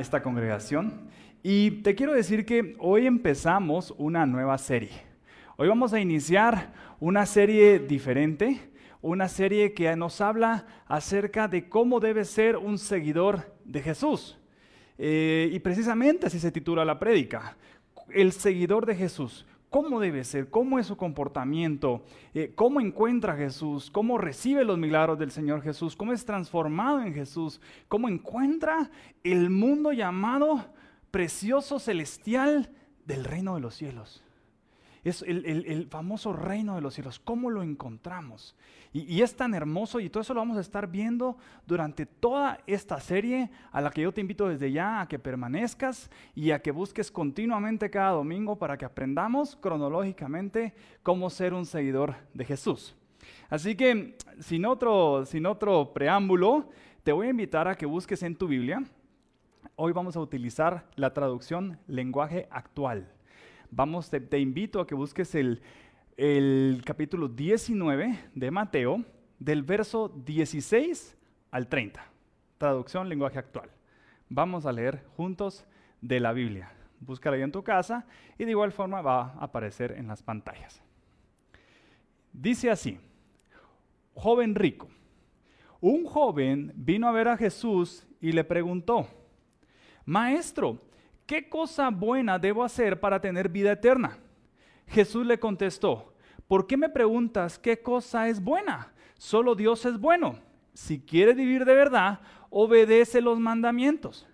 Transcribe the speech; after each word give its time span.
esta 0.00 0.22
congregación 0.22 1.10
y 1.42 1.82
te 1.82 1.94
quiero 1.94 2.12
decir 2.12 2.46
que 2.46 2.74
hoy 2.78 3.06
empezamos 3.06 3.94
una 3.98 4.26
nueva 4.26 4.56
serie. 4.58 4.90
Hoy 5.56 5.68
vamos 5.68 5.92
a 5.92 6.00
iniciar 6.00 6.72
una 7.00 7.26
serie 7.26 7.78
diferente, 7.78 8.60
una 9.02 9.28
serie 9.28 9.74
que 9.74 9.94
nos 9.96 10.20
habla 10.20 10.66
acerca 10.86 11.48
de 11.48 11.68
cómo 11.68 12.00
debe 12.00 12.24
ser 12.24 12.56
un 12.56 12.78
seguidor 12.78 13.54
de 13.64 13.82
Jesús. 13.82 14.38
Eh, 14.98 15.50
y 15.52 15.58
precisamente 15.60 16.26
así 16.26 16.38
se 16.38 16.50
titula 16.50 16.84
la 16.84 16.98
prédica, 16.98 17.56
el 18.08 18.32
seguidor 18.32 18.86
de 18.86 18.96
Jesús. 18.96 19.46
¿Cómo 19.70 20.00
debe 20.00 20.24
ser? 20.24 20.50
¿Cómo 20.50 20.80
es 20.80 20.88
su 20.88 20.96
comportamiento? 20.96 22.02
Eh, 22.34 22.52
¿Cómo 22.56 22.80
encuentra 22.80 23.34
a 23.34 23.36
Jesús? 23.36 23.88
¿Cómo 23.88 24.18
recibe 24.18 24.64
los 24.64 24.76
milagros 24.76 25.16
del 25.16 25.30
Señor 25.30 25.62
Jesús? 25.62 25.94
¿Cómo 25.94 26.12
es 26.12 26.24
transformado 26.24 27.00
en 27.02 27.14
Jesús? 27.14 27.60
¿Cómo 27.86 28.08
encuentra 28.08 28.90
el 29.22 29.48
mundo 29.48 29.92
llamado 29.92 30.66
precioso 31.12 31.78
celestial 31.78 32.70
del 33.06 33.24
reino 33.24 33.54
de 33.54 33.60
los 33.60 33.76
cielos? 33.76 34.24
Es 35.04 35.22
el, 35.22 35.86
famoso 35.88 36.32
reino 36.32 36.74
de 36.74 36.80
los 36.80 36.94
cielos. 36.94 37.20
¿Cómo 37.20 37.48
lo 37.48 37.62
encontramos? 37.62 38.56
Y, 38.92 39.22
es 39.22 39.36
tan 39.36 39.54
hermoso 39.54 40.00
y 40.00 40.10
todo 40.10 40.22
eso 40.22 40.34
lo 40.34 40.40
vamos 40.40 40.56
a 40.56 40.62
estar 40.62 40.88
viendo 40.88 41.36
durante 41.64 42.06
toda 42.06 42.58
esta 42.66 42.98
serie 42.98 43.50
a 43.70 43.80
la 43.80 43.90
que 43.90 44.02
yo 44.02 44.12
te 44.12 44.20
invito 44.20 44.48
desde 44.48 44.72
ya 44.72 45.00
a 45.00 45.06
que 45.06 45.18
permanezcas 45.18 46.10
y 46.34 46.50
a 46.50 46.60
que 46.60 46.72
busques 46.72 47.10
continuamente 47.10 47.88
cada 47.88 48.10
domingo 48.10 48.56
para 48.58 48.76
que 48.76 48.84
aprendamos 48.84 49.54
cronológicamente 49.54 50.74
cómo 51.04 51.30
ser 51.30 51.54
un 51.54 51.66
seguidor 51.66 52.16
de 52.34 52.44
Jesús. 52.44 52.96
Así 53.48 53.76
que 53.76 54.16
sin 54.40 54.64
otro, 54.64 55.24
sin 55.24 55.46
otro 55.46 55.92
preámbulo, 55.92 56.68
te 57.04 57.12
voy 57.12 57.28
a 57.28 57.30
invitar 57.30 57.68
a 57.68 57.76
que 57.76 57.86
busques 57.86 58.22
en 58.24 58.34
tu 58.34 58.48
Biblia. 58.48 58.82
Hoy 59.76 59.92
vamos 59.92 60.16
a 60.16 60.20
utilizar 60.20 60.86
la 60.96 61.14
traducción 61.14 61.78
lenguaje 61.86 62.48
actual. 62.50 63.08
Vamos, 63.70 64.10
te, 64.10 64.38
invito 64.40 64.80
a 64.80 64.86
que 64.86 64.96
busques 64.96 65.34
el, 65.36 65.62
el 66.16 66.82
capítulo 66.84 67.28
19 67.28 68.30
de 68.34 68.50
Mateo, 68.50 69.04
del 69.38 69.62
verso 69.62 70.08
16 70.08 71.16
al 71.50 71.68
30. 71.68 72.04
Traducción 72.58 73.08
lenguaje 73.08 73.38
actual. 73.38 73.70
Vamos 74.28 74.66
a 74.66 74.72
leer 74.72 75.04
juntos 75.16 75.64
de 76.00 76.20
la 76.20 76.32
Biblia. 76.32 76.72
Búscala 77.00 77.36
ahí 77.36 77.42
en 77.42 77.52
tu 77.52 77.62
casa 77.62 78.06
y 78.38 78.44
de 78.44 78.50
igual 78.50 78.72
forma 78.72 79.00
va 79.00 79.32
a 79.32 79.44
aparecer 79.44 79.92
en 79.92 80.06
las 80.06 80.22
pantallas. 80.22 80.82
Dice 82.32 82.70
así, 82.70 82.98
joven 84.14 84.54
rico. 84.54 84.88
Un 85.80 86.04
joven 86.04 86.72
vino 86.76 87.08
a 87.08 87.12
ver 87.12 87.28
a 87.28 87.36
Jesús 87.36 88.06
y 88.20 88.32
le 88.32 88.44
preguntó, 88.44 89.08
Maestro, 90.04 90.78
¿qué 91.26 91.48
cosa 91.48 91.88
buena 91.90 92.38
debo 92.38 92.62
hacer 92.62 93.00
para 93.00 93.20
tener 93.20 93.48
vida 93.48 93.72
eterna? 93.72 94.18
Jesús 94.90 95.24
le 95.24 95.38
contestó, 95.38 96.12
¿por 96.48 96.66
qué 96.66 96.76
me 96.76 96.88
preguntas 96.88 97.58
qué 97.58 97.80
cosa 97.80 98.28
es 98.28 98.42
buena? 98.42 98.92
Solo 99.18 99.54
Dios 99.54 99.86
es 99.86 99.98
bueno. 99.98 100.40
Si 100.74 101.00
quieres 101.00 101.36
vivir 101.36 101.64
de 101.64 101.74
verdad, 101.74 102.20
obedece 102.50 103.20
los 103.20 103.38
mandamientos. 103.38 104.26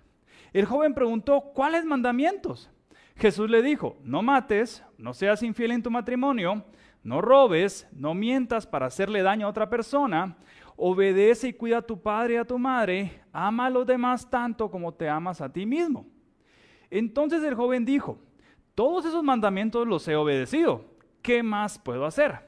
El 0.54 0.64
joven 0.64 0.94
preguntó, 0.94 1.52
¿cuáles 1.54 1.84
mandamientos? 1.84 2.70
Jesús 3.16 3.50
le 3.50 3.60
dijo, 3.60 3.98
no 4.02 4.22
mates, 4.22 4.82
no 4.96 5.12
seas 5.12 5.42
infiel 5.42 5.72
en 5.72 5.82
tu 5.82 5.90
matrimonio, 5.90 6.64
no 7.02 7.20
robes, 7.20 7.86
no 7.92 8.14
mientas 8.14 8.66
para 8.66 8.86
hacerle 8.86 9.22
daño 9.22 9.46
a 9.46 9.50
otra 9.50 9.68
persona, 9.68 10.38
obedece 10.76 11.48
y 11.48 11.52
cuida 11.52 11.78
a 11.78 11.82
tu 11.82 12.00
padre 12.00 12.34
y 12.34 12.36
a 12.38 12.44
tu 12.46 12.58
madre, 12.58 13.22
ama 13.32 13.66
a 13.66 13.70
los 13.70 13.86
demás 13.86 14.28
tanto 14.30 14.70
como 14.70 14.94
te 14.94 15.08
amas 15.08 15.42
a 15.42 15.52
ti 15.52 15.66
mismo. 15.66 16.06
Entonces 16.90 17.42
el 17.42 17.54
joven 17.54 17.84
dijo, 17.84 18.18
todos 18.76 19.06
esos 19.06 19.24
mandamientos 19.24 19.88
los 19.88 20.06
he 20.06 20.14
obedecido, 20.14 20.84
¿qué 21.22 21.42
más 21.42 21.78
puedo 21.78 22.04
hacer? 22.04 22.38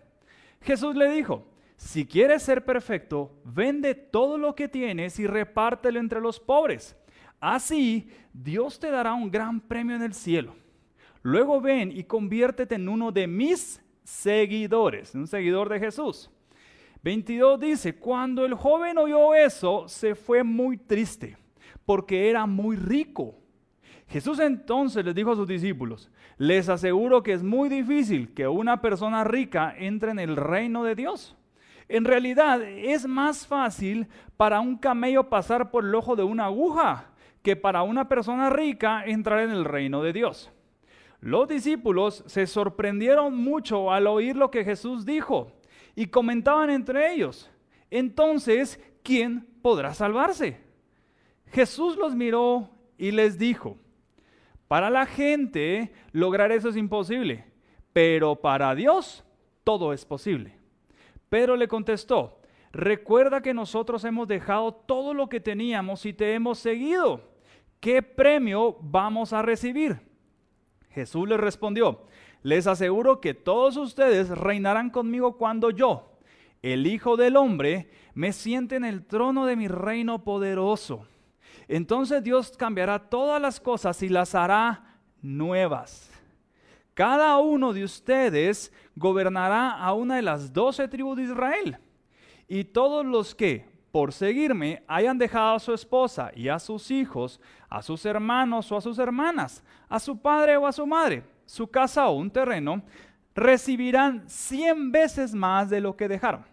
Jesús 0.61 0.95
le 0.95 1.11
dijo, 1.11 1.47
si 1.77 2.07
quieres 2.07 2.43
ser 2.43 2.67
perfecto, 2.67 3.33
vende 3.45 3.95
todo 3.95 4.37
lo 4.37 4.55
que 4.55 4.69
tienes 4.69 5.19
y 5.19 5.27
repártelo 5.27 5.99
entre 5.99 6.21
los 6.21 6.39
pobres. 6.39 6.95
Así 7.41 8.11
Dios 8.35 8.79
te 8.79 8.91
dará 8.91 9.15
un 9.15 9.31
gran 9.31 9.59
premio 9.59 9.97
en 9.97 10.03
el 10.03 10.13
cielo. 10.13 10.55
Luego 11.23 11.63
ven 11.63 11.91
y 11.91 12.05
conviértete 12.05 12.75
en 12.75 12.91
uno 12.91 13.11
de 13.11 13.27
mis 13.27 13.83
seguidores, 14.05 15.15
un 15.15 15.27
seguidor 15.27 15.71
de 15.71 15.81
Jesús. 15.81 16.31
22 17.05 17.59
dice, 17.59 17.97
cuando 17.97 18.45
el 18.45 18.53
joven 18.53 18.99
oyó 18.99 19.35
eso, 19.35 19.89
se 19.89 20.15
fue 20.15 20.43
muy 20.43 20.77
triste, 20.77 21.39
porque 21.87 22.29
era 22.29 22.45
muy 22.45 22.77
rico 22.77 23.35
Jesús 24.09 24.41
entonces 24.41 25.05
les 25.05 25.15
dijo 25.15 25.33
a 25.33 25.37
sus 25.37 25.47
discípulos, 25.47 26.11
les 26.39 26.69
aseguro 26.69 27.23
que 27.23 27.35
es 27.35 27.43
muy 27.43 27.69
difícil 27.69 28.33
que 28.33 28.49
una 28.49 28.81
persona 28.81 29.23
rica 29.25 29.75
entre 29.77 30.13
en 30.13 30.19
el 30.19 30.37
reino 30.37 30.83
de 30.83 30.95
Dios. 30.95 31.37
En 31.89 32.05
realidad 32.05 32.63
es 32.63 33.07
más 33.07 33.47
fácil 33.47 34.09
para 34.37 34.61
un 34.61 34.77
camello 34.77 35.29
pasar 35.29 35.71
por 35.71 35.85
el 35.85 35.95
ojo 35.95 36.17
de 36.17 36.23
una 36.23 36.47
aguja 36.47 37.11
que 37.43 37.57
para 37.57 37.83
una 37.83 38.09
persona 38.09 38.51
rica 38.51 39.05
entrar 39.05 39.41
en 39.41 39.51
el 39.51 39.65
reino 39.65 40.03
de 40.03 40.13
Dios. 40.13 40.51
Los 41.21 41.49
discípulos 41.49 42.23
se 42.27 42.47
sorprendieron 42.47 43.35
mucho 43.35 43.93
al 43.93 44.07
oír 44.07 44.37
lo 44.37 44.51
que 44.51 44.65
Jesús 44.65 45.05
dijo 45.05 45.53
y 45.95 46.07
comentaban 46.07 46.71
entre 46.71 47.13
ellos, 47.13 47.51
entonces, 47.91 48.81
¿quién 49.03 49.47
podrá 49.63 49.95
salvarse? 49.95 50.61
Jesús 51.47 51.97
los 51.97 52.15
miró 52.15 52.71
y 52.99 53.11
les 53.11 53.39
dijo, 53.39 53.79
para 54.69 54.91
la 54.91 55.07
gente 55.07 55.93
lograr 56.13 56.53
eso 56.53 56.69
es 56.69 56.77
imposible, 56.77 57.47
pero 57.93 58.37
para 58.37 58.75
Dios 58.75 59.25
todo 59.65 59.93
es 59.93 60.05
posible. 60.05 60.59
Pedro 61.29 61.57
le 61.57 61.69
contestó, 61.69 62.41
recuerda 62.71 63.41
que 63.41 63.55
nosotros 63.55 64.05
hemos 64.05 64.29
dejado 64.29 64.73
todo 64.73 65.15
lo 65.15 65.29
que 65.29 65.41
teníamos 65.41 66.07
y 66.07 66.13
te 66.13 66.35
hemos 66.35 66.59
seguido. 66.59 67.23
¿Qué 67.81 68.03
premio 68.03 68.77
vamos 68.81 69.33
a 69.33 69.43
recibir? 69.43 70.01
Jesús 70.91 71.29
le 71.29 71.37
respondió, 71.37 72.07
les 72.43 72.67
aseguro 72.67 73.21
que 73.21 73.35
todos 73.35 73.77
ustedes 73.77 74.31
reinarán 74.31 74.91
conmigo 74.91 75.37
cuando 75.37 75.71
yo, 75.71 76.19
el 76.63 76.87
Hijo 76.87 77.17
del 77.17 77.37
Hombre, 77.37 77.91
me 78.15 78.33
siente 78.33 78.77
en 78.77 78.85
el 78.85 79.07
trono 79.07 79.47
de 79.47 79.57
mi 79.57 79.69
reino 79.69 80.25
poderoso. 80.25 81.07
Entonces 81.69 82.23
Dios 82.23 82.53
cambiará 82.57 82.99
todas 82.99 83.41
las 83.41 83.61
cosas 83.61 84.03
y 84.03 84.09
las 84.09 84.35
hará 84.35 84.97
nuevas. 85.21 86.11
Cada 86.95 87.39
uno 87.39 87.73
de 87.73 87.85
ustedes 87.85 88.73
gobernará 88.97 89.71
a 89.73 89.93
una 89.93 90.17
de 90.17 90.23
las 90.23 90.53
doce 90.53 90.89
tribus 90.89 91.19
de 91.19 91.25
Israel. 91.25 91.79
Y 92.49 92.65
todos 92.65 93.05
los 93.05 93.35
que, 93.35 93.69
por 93.93 94.13
seguirme, 94.13 94.83
hayan 94.89 95.19
dejado 95.19 95.57
a 95.57 95.61
su 95.61 95.75
esposa 95.75 96.33
y 96.35 96.49
a 96.49 96.59
sus 96.59 96.91
hijos, 96.91 97.41
a 97.69 97.83
sus 97.83 98.05
hermanos 98.07 98.73
o 98.73 98.77
a 98.79 98.81
sus 98.81 98.99
hermanas, 98.99 99.63
a 99.89 100.01
su 100.01 100.19
padre 100.19 100.57
o 100.57 100.67
a 100.67 100.73
su 100.73 100.87
madre, 100.87 101.23
su 101.45 101.69
casa 101.69 102.09
o 102.09 102.17
un 102.17 102.31
terreno, 102.31 102.83
recibirán 103.35 104.29
cien 104.29 104.91
veces 104.91 105.35
más 105.35 105.71
de 105.71 105.81
lo 105.81 105.97
que 105.97 106.09
dejaron. 106.09 106.45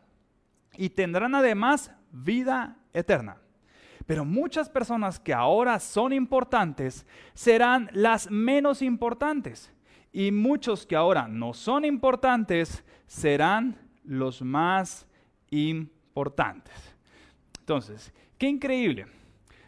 Y 0.78 0.90
tendrán 0.90 1.34
además 1.34 1.90
vida 2.12 2.78
eterna. 2.94 3.38
Pero 4.06 4.24
muchas 4.24 4.70
personas 4.70 5.20
que 5.20 5.34
ahora 5.34 5.80
son 5.80 6.14
importantes 6.14 7.06
serán 7.34 7.90
las 7.94 8.30
menos 8.30 8.82
importantes. 8.82 9.72
Y 10.12 10.32
muchos 10.32 10.86
que 10.86 10.96
ahora 10.96 11.28
no 11.28 11.54
son 11.54 11.84
importantes 11.86 12.84
serán 13.08 13.78
los 14.04 14.42
más 14.42 15.08
importantes. 15.50 16.96
Entonces, 17.60 18.14
qué 18.38 18.48
increíble. 18.48 19.08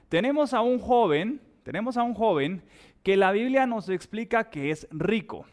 Tenemos 0.08 0.54
a 0.54 0.62
un 0.62 0.80
joven, 0.80 1.42
tenemos 1.64 1.98
a 1.98 2.04
un 2.04 2.14
joven 2.14 2.64
que 3.04 3.18
la 3.18 3.32
Biblia 3.32 3.66
nos 3.66 3.90
explica 3.90 4.50
que 4.50 4.70
es 4.72 4.88
rico. 4.92 5.46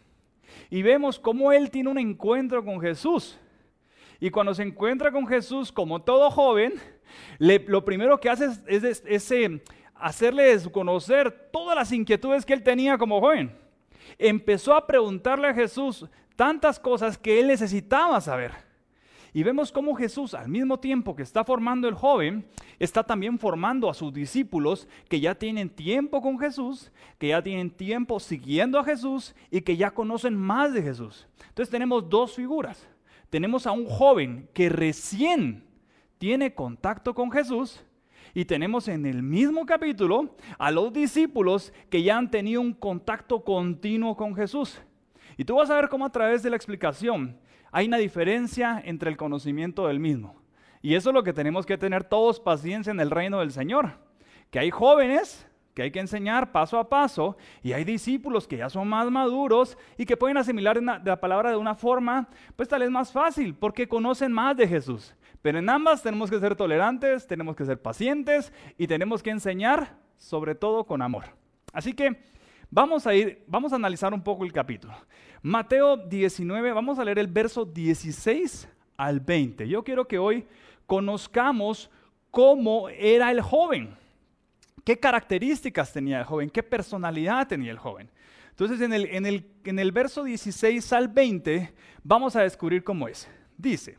Y 0.70 0.82
vemos 0.82 1.18
cómo 1.18 1.52
él 1.52 1.70
tiene 1.70 1.88
un 1.88 1.98
encuentro 1.98 2.64
con 2.64 2.80
Jesús. 2.80 3.38
Y 4.20 4.30
cuando 4.30 4.54
se 4.54 4.62
encuentra 4.62 5.10
con 5.10 5.26
Jesús, 5.26 5.72
como 5.72 6.02
todo 6.02 6.30
joven, 6.30 6.74
lo 7.38 7.84
primero 7.84 8.18
que 8.18 8.30
hace 8.30 8.48
es, 8.66 9.30
eh, 9.30 9.62
hacerle 9.94 10.56
conocer 10.72 11.48
todas 11.52 11.76
las 11.76 11.92
inquietudes 11.92 12.44
que 12.44 12.52
él 12.52 12.62
tenía 12.62 12.98
como 12.98 13.20
joven. 13.20 13.56
Empezó 14.18 14.74
a 14.74 14.86
preguntarle 14.86 15.48
a 15.48 15.54
Jesús 15.54 16.06
tantas 16.36 16.78
cosas 16.78 17.16
que 17.16 17.40
él 17.40 17.46
necesitaba 17.46 18.20
saber. 18.20 18.52
Y 19.36 19.42
vemos 19.42 19.72
cómo 19.72 19.96
Jesús, 19.96 20.32
al 20.32 20.48
mismo 20.48 20.78
tiempo 20.78 21.16
que 21.16 21.24
está 21.24 21.42
formando 21.42 21.88
el 21.88 21.94
joven, 21.94 22.46
está 22.78 23.02
también 23.02 23.36
formando 23.36 23.90
a 23.90 23.94
sus 23.94 24.12
discípulos 24.12 24.86
que 25.08 25.18
ya 25.18 25.34
tienen 25.34 25.68
tiempo 25.68 26.22
con 26.22 26.38
Jesús, 26.38 26.92
que 27.18 27.28
ya 27.28 27.42
tienen 27.42 27.72
tiempo 27.72 28.20
siguiendo 28.20 28.78
a 28.78 28.84
Jesús 28.84 29.34
y 29.50 29.62
que 29.62 29.76
ya 29.76 29.90
conocen 29.90 30.36
más 30.36 30.72
de 30.72 30.82
Jesús. 30.82 31.26
Entonces 31.48 31.68
tenemos 31.68 32.08
dos 32.08 32.34
figuras. 32.34 32.86
Tenemos 33.28 33.66
a 33.66 33.72
un 33.72 33.86
joven 33.86 34.48
que 34.54 34.68
recién 34.68 35.64
tiene 36.24 36.54
contacto 36.54 37.14
con 37.14 37.30
Jesús 37.30 37.84
Y 38.32 38.46
tenemos 38.46 38.88
en 38.88 39.04
el 39.04 39.22
mismo 39.22 39.66
capítulo 39.66 40.34
a 40.58 40.70
los 40.70 40.90
discípulos 40.90 41.70
que 41.90 42.02
ya 42.02 42.16
han 42.16 42.30
tenido 42.30 42.62
un 42.62 42.72
contacto 42.72 43.44
continuo 43.44 44.16
con 44.16 44.34
Jesús. 44.34 44.80
Y 45.36 45.44
tú 45.44 45.56
vas 45.56 45.68
a 45.68 45.76
ver 45.76 45.90
cómo 45.90 46.06
a 46.06 46.10
través 46.10 46.42
de 46.42 46.48
la 46.48 46.56
explicación 46.56 47.38
hay 47.70 47.88
una 47.88 47.98
diferencia 47.98 48.80
entre 48.86 49.10
el 49.10 49.18
conocimiento 49.18 49.86
del 49.86 50.00
mismo. 50.00 50.40
Y 50.80 50.94
eso 50.94 51.10
es 51.10 51.14
lo 51.14 51.22
que 51.22 51.34
tenemos 51.34 51.66
que 51.66 51.76
tener 51.76 52.04
todos 52.04 52.40
paciencia 52.40 52.90
en 52.90 53.00
el 53.00 53.10
reino 53.10 53.40
del 53.40 53.50
Señor. 53.50 53.98
Que 54.50 54.60
hay 54.60 54.70
jóvenes 54.70 55.46
que 55.74 55.82
hay 55.82 55.90
que 55.90 56.00
enseñar 56.00 56.52
paso 56.52 56.78
a 56.78 56.88
paso 56.88 57.36
y 57.62 57.72
hay 57.72 57.84
discípulos 57.84 58.48
que 58.48 58.56
ya 58.56 58.70
son 58.70 58.88
más 58.88 59.10
maduros 59.10 59.76
y 59.98 60.06
que 60.06 60.16
pueden 60.16 60.38
asimilar 60.38 60.80
la 60.82 61.20
palabra 61.20 61.50
de 61.50 61.56
una 61.56 61.74
forma, 61.74 62.28
pues 62.56 62.68
tal 62.68 62.80
vez 62.80 62.90
más 62.90 63.12
fácil, 63.12 63.54
porque 63.54 63.88
conocen 63.88 64.32
más 64.32 64.56
de 64.56 64.66
Jesús. 64.66 65.14
Pero 65.44 65.58
en 65.58 65.68
ambas 65.68 66.02
tenemos 66.02 66.30
que 66.30 66.40
ser 66.40 66.56
tolerantes, 66.56 67.26
tenemos 67.26 67.54
que 67.54 67.66
ser 67.66 67.78
pacientes 67.78 68.50
y 68.78 68.86
tenemos 68.86 69.22
que 69.22 69.28
enseñar 69.28 69.94
sobre 70.16 70.54
todo 70.54 70.84
con 70.86 71.02
amor. 71.02 71.24
Así 71.70 71.92
que 71.92 72.16
vamos 72.70 73.06
a 73.06 73.14
ir, 73.14 73.44
vamos 73.46 73.70
a 73.74 73.76
analizar 73.76 74.14
un 74.14 74.22
poco 74.22 74.46
el 74.46 74.54
capítulo. 74.54 74.94
Mateo 75.42 75.98
19, 75.98 76.72
vamos 76.72 76.98
a 76.98 77.04
leer 77.04 77.18
el 77.18 77.26
verso 77.26 77.66
16 77.66 78.66
al 78.96 79.20
20. 79.20 79.68
Yo 79.68 79.84
quiero 79.84 80.08
que 80.08 80.18
hoy 80.18 80.46
conozcamos 80.86 81.90
cómo 82.30 82.88
era 82.88 83.30
el 83.30 83.42
joven. 83.42 83.94
¿Qué 84.82 84.98
características 84.98 85.92
tenía 85.92 86.20
el 86.20 86.24
joven? 86.24 86.48
¿Qué 86.48 86.62
personalidad 86.62 87.46
tenía 87.48 87.70
el 87.70 87.78
joven? 87.78 88.08
Entonces 88.48 88.80
en 88.80 88.94
el, 88.94 89.04
en 89.04 89.26
el, 89.26 89.46
en 89.64 89.78
el 89.78 89.92
verso 89.92 90.24
16 90.24 90.90
al 90.94 91.08
20 91.08 91.74
vamos 92.02 92.34
a 92.34 92.40
descubrir 92.40 92.82
cómo 92.82 93.08
es. 93.08 93.28
Dice, 93.58 93.98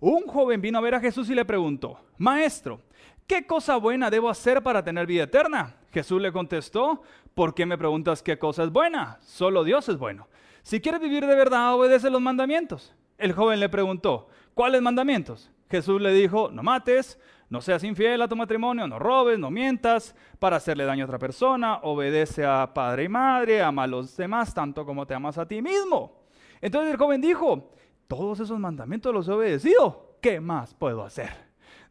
un 0.00 0.26
joven 0.26 0.60
vino 0.60 0.78
a 0.78 0.82
ver 0.82 0.94
a 0.94 1.00
Jesús 1.00 1.30
y 1.30 1.34
le 1.34 1.44
preguntó, 1.44 1.98
Maestro, 2.18 2.80
¿qué 3.26 3.46
cosa 3.46 3.76
buena 3.76 4.10
debo 4.10 4.28
hacer 4.28 4.62
para 4.62 4.82
tener 4.82 5.06
vida 5.06 5.24
eterna? 5.24 5.76
Jesús 5.92 6.20
le 6.20 6.32
contestó, 6.32 7.02
¿por 7.34 7.54
qué 7.54 7.66
me 7.66 7.78
preguntas 7.78 8.22
qué 8.22 8.38
cosa 8.38 8.64
es 8.64 8.70
buena? 8.70 9.18
Solo 9.22 9.64
Dios 9.64 9.88
es 9.88 9.98
bueno. 9.98 10.28
Si 10.62 10.80
quieres 10.80 11.00
vivir 11.00 11.26
de 11.26 11.34
verdad, 11.34 11.74
obedece 11.74 12.10
los 12.10 12.20
mandamientos. 12.20 12.94
El 13.18 13.32
joven 13.32 13.60
le 13.60 13.68
preguntó, 13.68 14.28
¿cuáles 14.52 14.82
mandamientos? 14.82 15.50
Jesús 15.70 16.00
le 16.00 16.12
dijo, 16.12 16.50
no 16.52 16.62
mates, 16.62 17.18
no 17.48 17.60
seas 17.60 17.84
infiel 17.84 18.20
a 18.22 18.28
tu 18.28 18.36
matrimonio, 18.36 18.86
no 18.88 18.98
robes, 18.98 19.38
no 19.38 19.50
mientas 19.50 20.14
para 20.38 20.56
hacerle 20.56 20.84
daño 20.84 21.04
a 21.04 21.06
otra 21.06 21.18
persona, 21.18 21.76
obedece 21.82 22.44
a 22.44 22.74
padre 22.74 23.04
y 23.04 23.08
madre, 23.08 23.62
ama 23.62 23.84
a 23.84 23.86
los 23.86 24.16
demás 24.16 24.52
tanto 24.52 24.84
como 24.84 25.06
te 25.06 25.14
amas 25.14 25.38
a 25.38 25.46
ti 25.46 25.62
mismo. 25.62 26.24
Entonces 26.60 26.92
el 26.92 26.98
joven 26.98 27.20
dijo, 27.20 27.70
todos 28.08 28.40
esos 28.40 28.58
mandamientos 28.58 29.12
los 29.12 29.28
he 29.28 29.32
obedecido, 29.32 30.16
¿qué 30.20 30.40
más 30.40 30.74
puedo 30.74 31.04
hacer? 31.04 31.30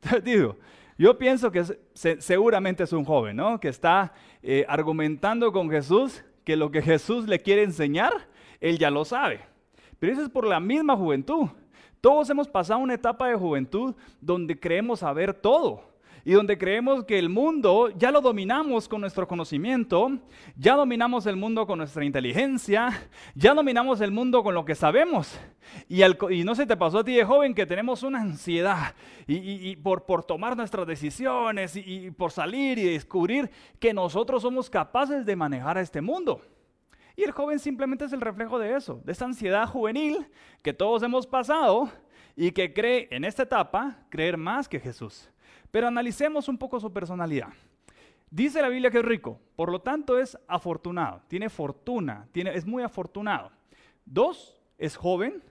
Digo, 0.24 0.58
yo 0.98 1.18
pienso 1.18 1.52
que 1.52 1.64
seguramente 1.94 2.84
es 2.84 2.94
un 2.94 3.04
joven, 3.04 3.36
¿no? 3.36 3.60
Que 3.60 3.68
está 3.68 4.14
eh, 4.42 4.66
argumentando 4.68 5.52
con 5.52 5.70
Jesús 5.70 6.24
que 6.44 6.56
lo 6.56 6.72
que 6.72 6.82
Jesús 6.82 7.28
le 7.28 7.40
quiere 7.40 7.64
enseñar, 7.64 8.14
él 8.60 8.78
ya 8.78 8.90
lo 8.90 9.04
sabe. 9.04 9.42
Pero 10.00 10.14
eso 10.14 10.22
es 10.22 10.30
por 10.30 10.46
la 10.46 10.60
misma 10.60 10.96
juventud. 10.96 11.48
Todos 12.00 12.30
hemos 12.30 12.48
pasado 12.48 12.80
una 12.80 12.94
etapa 12.94 13.28
de 13.28 13.36
juventud 13.36 13.96
donde 14.22 14.60
creemos 14.60 15.00
saber 15.00 15.34
todo 15.34 15.95
y 16.28 16.34
donde 16.34 16.58
creemos 16.58 17.06
que 17.06 17.20
el 17.20 17.30
mundo 17.30 17.90
ya 17.96 18.10
lo 18.10 18.20
dominamos 18.20 18.90
con 18.90 19.00
nuestro 19.00 19.28
conocimiento, 19.28 20.18
ya 20.58 20.76
dominamos 20.76 21.28
el 21.28 21.36
mundo 21.36 21.68
con 21.68 21.78
nuestra 21.78 22.04
inteligencia, 22.04 22.90
ya 23.36 23.54
dominamos 23.54 24.02
el 24.02 24.10
mundo 24.10 24.42
con 24.42 24.56
lo 24.56 24.66
que 24.66 24.74
sabemos. 24.74 25.40
Y, 25.88 26.02
no 26.44 26.56
se 26.56 26.66
te 26.66 26.76
pasó 26.76 27.00
a 27.00 27.04
ti 27.04 27.14
de 27.14 27.24
joven 27.24 27.54
que 27.54 27.68
tenemos 27.68 28.02
una 28.02 28.22
ansiedad 28.22 28.96
y, 29.28 29.76
por, 29.76 30.06
por, 30.06 30.24
tomar 30.24 30.58
nuestras 30.58 30.88
decisiones 30.88 31.76
y 31.76 32.10
por 32.10 32.32
salir 32.32 32.80
y 32.80 32.86
descubrir 32.86 33.52
que 33.80 33.94
nosotros 33.94 34.42
somos 34.42 34.68
capaces 34.68 35.28
de 35.28 35.36
manejar 35.36 35.78
a 35.78 35.82
este 35.82 36.02
mundo. 36.02 36.42
Y 37.16 37.24
el 37.24 37.32
joven 37.32 37.60
simplemente 37.60 38.06
es 38.06 38.14
el 38.14 38.22
reflejo 38.22 38.58
de 38.58 38.76
eso, 38.76 39.00
de 39.06 39.12
esa 39.12 39.26
ansiedad 39.26 39.68
juvenil 39.68 40.26
que 40.64 40.74
todos 40.74 41.04
hemos 41.04 41.28
pasado 41.28 41.88
y 42.36 42.52
que 42.52 42.74
cree 42.74 43.08
en 43.12 43.26
esta 43.26 43.44
etapa 43.44 44.00
creer 44.10 44.38
más 44.38 44.68
que 44.68 44.80
Jesús. 44.80 45.30
Pero 45.76 45.90
analicemos 45.90 46.48
un 46.48 46.58
poco 46.58 46.80
su 46.80 46.94
personalidad. 46.94 47.50
Dice 48.30 48.62
la 48.62 48.70
Biblia 48.70 48.90
que 48.90 49.00
es 49.00 49.04
rico, 49.04 49.42
por 49.58 49.70
lo 49.70 49.82
tanto 49.82 50.18
es 50.18 50.38
afortunado, 50.48 51.22
tiene 51.28 51.50
fortuna, 51.50 52.30
tiene, 52.32 52.56
es 52.56 52.66
muy 52.66 52.82
afortunado. 52.82 53.52
Dos, 54.06 54.58
es 54.78 54.96
joven. 54.96 55.44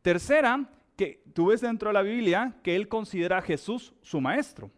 Tercera, 0.00 0.64
que 0.96 1.24
tú 1.34 1.46
ves 1.46 1.60
dentro 1.60 1.88
de 1.88 1.94
la 1.94 2.02
Biblia 2.02 2.54
que 2.62 2.76
él 2.76 2.86
considera 2.86 3.38
a 3.38 3.42
Jesús 3.42 3.92
su 4.00 4.20
maestro. 4.20 4.70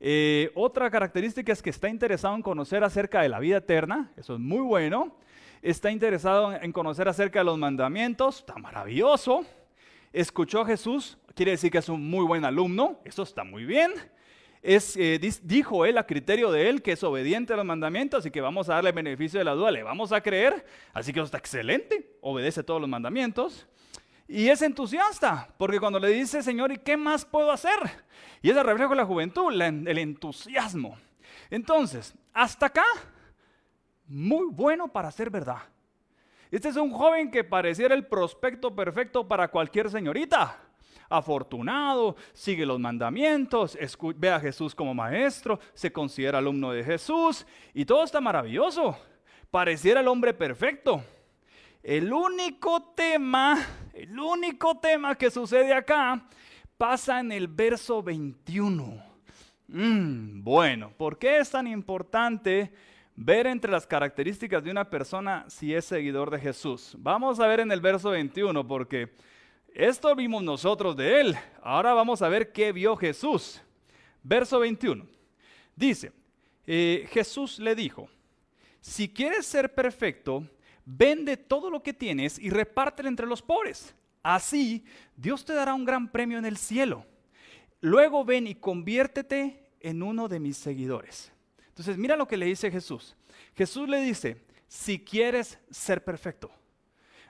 Eh, 0.00 0.50
otra 0.56 0.90
característica 0.90 1.52
es 1.52 1.62
que 1.62 1.70
está 1.70 1.88
interesado 1.88 2.34
en 2.34 2.42
conocer 2.42 2.82
acerca 2.82 3.22
de 3.22 3.28
la 3.28 3.38
vida 3.38 3.58
eterna, 3.58 4.10
eso 4.16 4.34
es 4.34 4.40
muy 4.40 4.62
bueno. 4.62 5.16
Está 5.62 5.92
interesado 5.92 6.52
en 6.52 6.72
conocer 6.72 7.06
acerca 7.06 7.38
de 7.38 7.44
los 7.44 7.56
mandamientos, 7.56 8.40
está 8.40 8.56
maravilloso. 8.56 9.46
Escuchó 10.16 10.62
a 10.62 10.64
Jesús, 10.64 11.18
quiere 11.34 11.50
decir 11.50 11.70
que 11.70 11.76
es 11.76 11.90
un 11.90 12.08
muy 12.08 12.24
buen 12.24 12.42
alumno, 12.46 12.98
eso 13.04 13.22
está 13.22 13.44
muy 13.44 13.66
bien. 13.66 13.92
Es, 14.62 14.96
eh, 14.96 15.20
dijo 15.42 15.84
él 15.84 15.98
a 15.98 16.06
criterio 16.06 16.50
de 16.50 16.70
él 16.70 16.80
que 16.80 16.92
es 16.92 17.04
obediente 17.04 17.52
a 17.52 17.56
los 17.56 17.66
mandamientos 17.66 18.24
y 18.24 18.30
que 18.30 18.40
vamos 18.40 18.70
a 18.70 18.76
darle 18.76 18.92
beneficio 18.92 19.38
de 19.38 19.44
la 19.44 19.52
duda, 19.52 19.70
le 19.70 19.82
vamos 19.82 20.12
a 20.12 20.22
creer, 20.22 20.64
así 20.94 21.12
que 21.12 21.18
eso 21.18 21.26
está 21.26 21.36
excelente, 21.36 22.16
obedece 22.22 22.64
todos 22.64 22.80
los 22.80 22.88
mandamientos. 22.88 23.66
Y 24.26 24.48
es 24.48 24.62
entusiasta, 24.62 25.50
porque 25.58 25.78
cuando 25.78 25.98
le 25.98 26.08
dice, 26.08 26.42
Señor, 26.42 26.72
¿y 26.72 26.78
qué 26.78 26.96
más 26.96 27.26
puedo 27.26 27.52
hacer? 27.52 27.78
Y 28.40 28.48
es 28.48 28.56
el 28.56 28.64
reflejo 28.64 28.92
de 28.92 28.96
la 28.96 29.04
juventud, 29.04 29.52
el 29.52 29.98
entusiasmo. 29.98 30.96
Entonces, 31.50 32.14
hasta 32.32 32.64
acá, 32.64 32.86
muy 34.06 34.46
bueno 34.50 34.88
para 34.88 35.10
ser 35.10 35.28
verdad. 35.28 35.58
Este 36.56 36.70
es 36.70 36.76
un 36.76 36.90
joven 36.90 37.30
que 37.30 37.44
pareciera 37.44 37.94
el 37.94 38.06
prospecto 38.06 38.74
perfecto 38.74 39.28
para 39.28 39.48
cualquier 39.48 39.90
señorita. 39.90 40.58
Afortunado, 41.10 42.16
sigue 42.32 42.64
los 42.64 42.80
mandamientos, 42.80 43.76
ve 44.16 44.30
a 44.30 44.40
Jesús 44.40 44.74
como 44.74 44.94
maestro, 44.94 45.60
se 45.74 45.92
considera 45.92 46.38
alumno 46.38 46.72
de 46.72 46.82
Jesús 46.82 47.46
y 47.74 47.84
todo 47.84 48.04
está 48.04 48.22
maravilloso. 48.22 48.96
Pareciera 49.50 50.00
el 50.00 50.08
hombre 50.08 50.32
perfecto. 50.32 51.04
El 51.82 52.10
único 52.10 52.94
tema, 52.94 53.62
el 53.92 54.18
único 54.18 54.78
tema 54.78 55.14
que 55.14 55.30
sucede 55.30 55.74
acá 55.74 56.26
pasa 56.78 57.20
en 57.20 57.32
el 57.32 57.48
verso 57.48 58.02
21. 58.02 59.04
Mm, 59.68 60.42
bueno, 60.42 60.90
¿por 60.96 61.18
qué 61.18 61.36
es 61.36 61.50
tan 61.50 61.66
importante 61.66 62.72
ver 63.16 63.46
entre 63.46 63.70
las 63.70 63.86
características 63.86 64.62
de 64.62 64.70
una 64.70 64.88
persona 64.88 65.44
si 65.48 65.74
es 65.74 65.84
seguidor 65.86 66.30
de 66.30 66.38
Jesús? 66.38 66.94
Vamos 66.98 67.40
a 67.40 67.46
ver 67.46 67.60
en 67.60 67.72
el 67.72 67.80
verso 67.80 68.10
21 68.10 68.66
porque 68.66 69.14
esto 69.74 70.14
vimos 70.14 70.42
nosotros 70.42 70.96
de 70.96 71.20
él. 71.20 71.36
Ahora 71.62 71.92
vamos 71.94 72.22
a 72.22 72.28
ver 72.28 72.52
qué 72.52 72.72
vio 72.72 72.96
Jesús. 72.96 73.60
Verso 74.22 74.60
21. 74.60 75.06
Dice, 75.74 76.12
eh, 76.66 77.06
Jesús 77.10 77.58
le 77.58 77.74
dijo, 77.74 78.08
si 78.80 79.08
quieres 79.08 79.46
ser 79.46 79.74
perfecto, 79.74 80.46
vende 80.84 81.36
todo 81.36 81.70
lo 81.70 81.82
que 81.82 81.92
tienes 81.92 82.38
y 82.38 82.50
repártelo 82.50 83.08
entre 83.08 83.26
los 83.26 83.42
pobres. 83.42 83.94
Así, 84.22 84.84
Dios 85.16 85.44
te 85.44 85.52
dará 85.52 85.74
un 85.74 85.84
gran 85.84 86.10
premio 86.10 86.38
en 86.38 86.46
el 86.46 86.56
cielo. 86.56 87.04
Luego 87.80 88.24
ven 88.24 88.46
y 88.46 88.54
conviértete 88.54 89.70
en 89.80 90.02
uno 90.02 90.28
de 90.28 90.40
mis 90.40 90.56
seguidores. 90.56 91.32
Entonces, 91.76 91.98
mira 91.98 92.16
lo 92.16 92.26
que 92.26 92.38
le 92.38 92.46
dice 92.46 92.70
Jesús. 92.70 93.14
Jesús 93.54 93.86
le 93.86 94.00
dice, 94.00 94.40
si 94.66 94.98
quieres 94.98 95.58
ser 95.70 96.02
perfecto. 96.02 96.50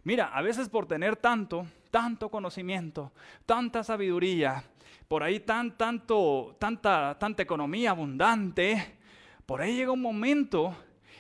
Mira, 0.05 0.27
a 0.27 0.41
veces 0.41 0.69
por 0.69 0.87
tener 0.87 1.17
tanto, 1.17 1.67
tanto 1.91 2.31
conocimiento, 2.31 3.11
tanta 3.45 3.83
sabiduría, 3.83 4.63
por 5.09 5.25
ahí 5.25 5.41
tan, 5.41 5.77
tanto, 5.77 6.55
tanta, 6.61 7.17
tanta 7.19 7.43
economía 7.43 7.91
abundante, 7.91 8.99
por 9.47 9.61
ahí 9.61 9.75
llega 9.75 9.91
un 9.91 10.01
momento 10.01 10.77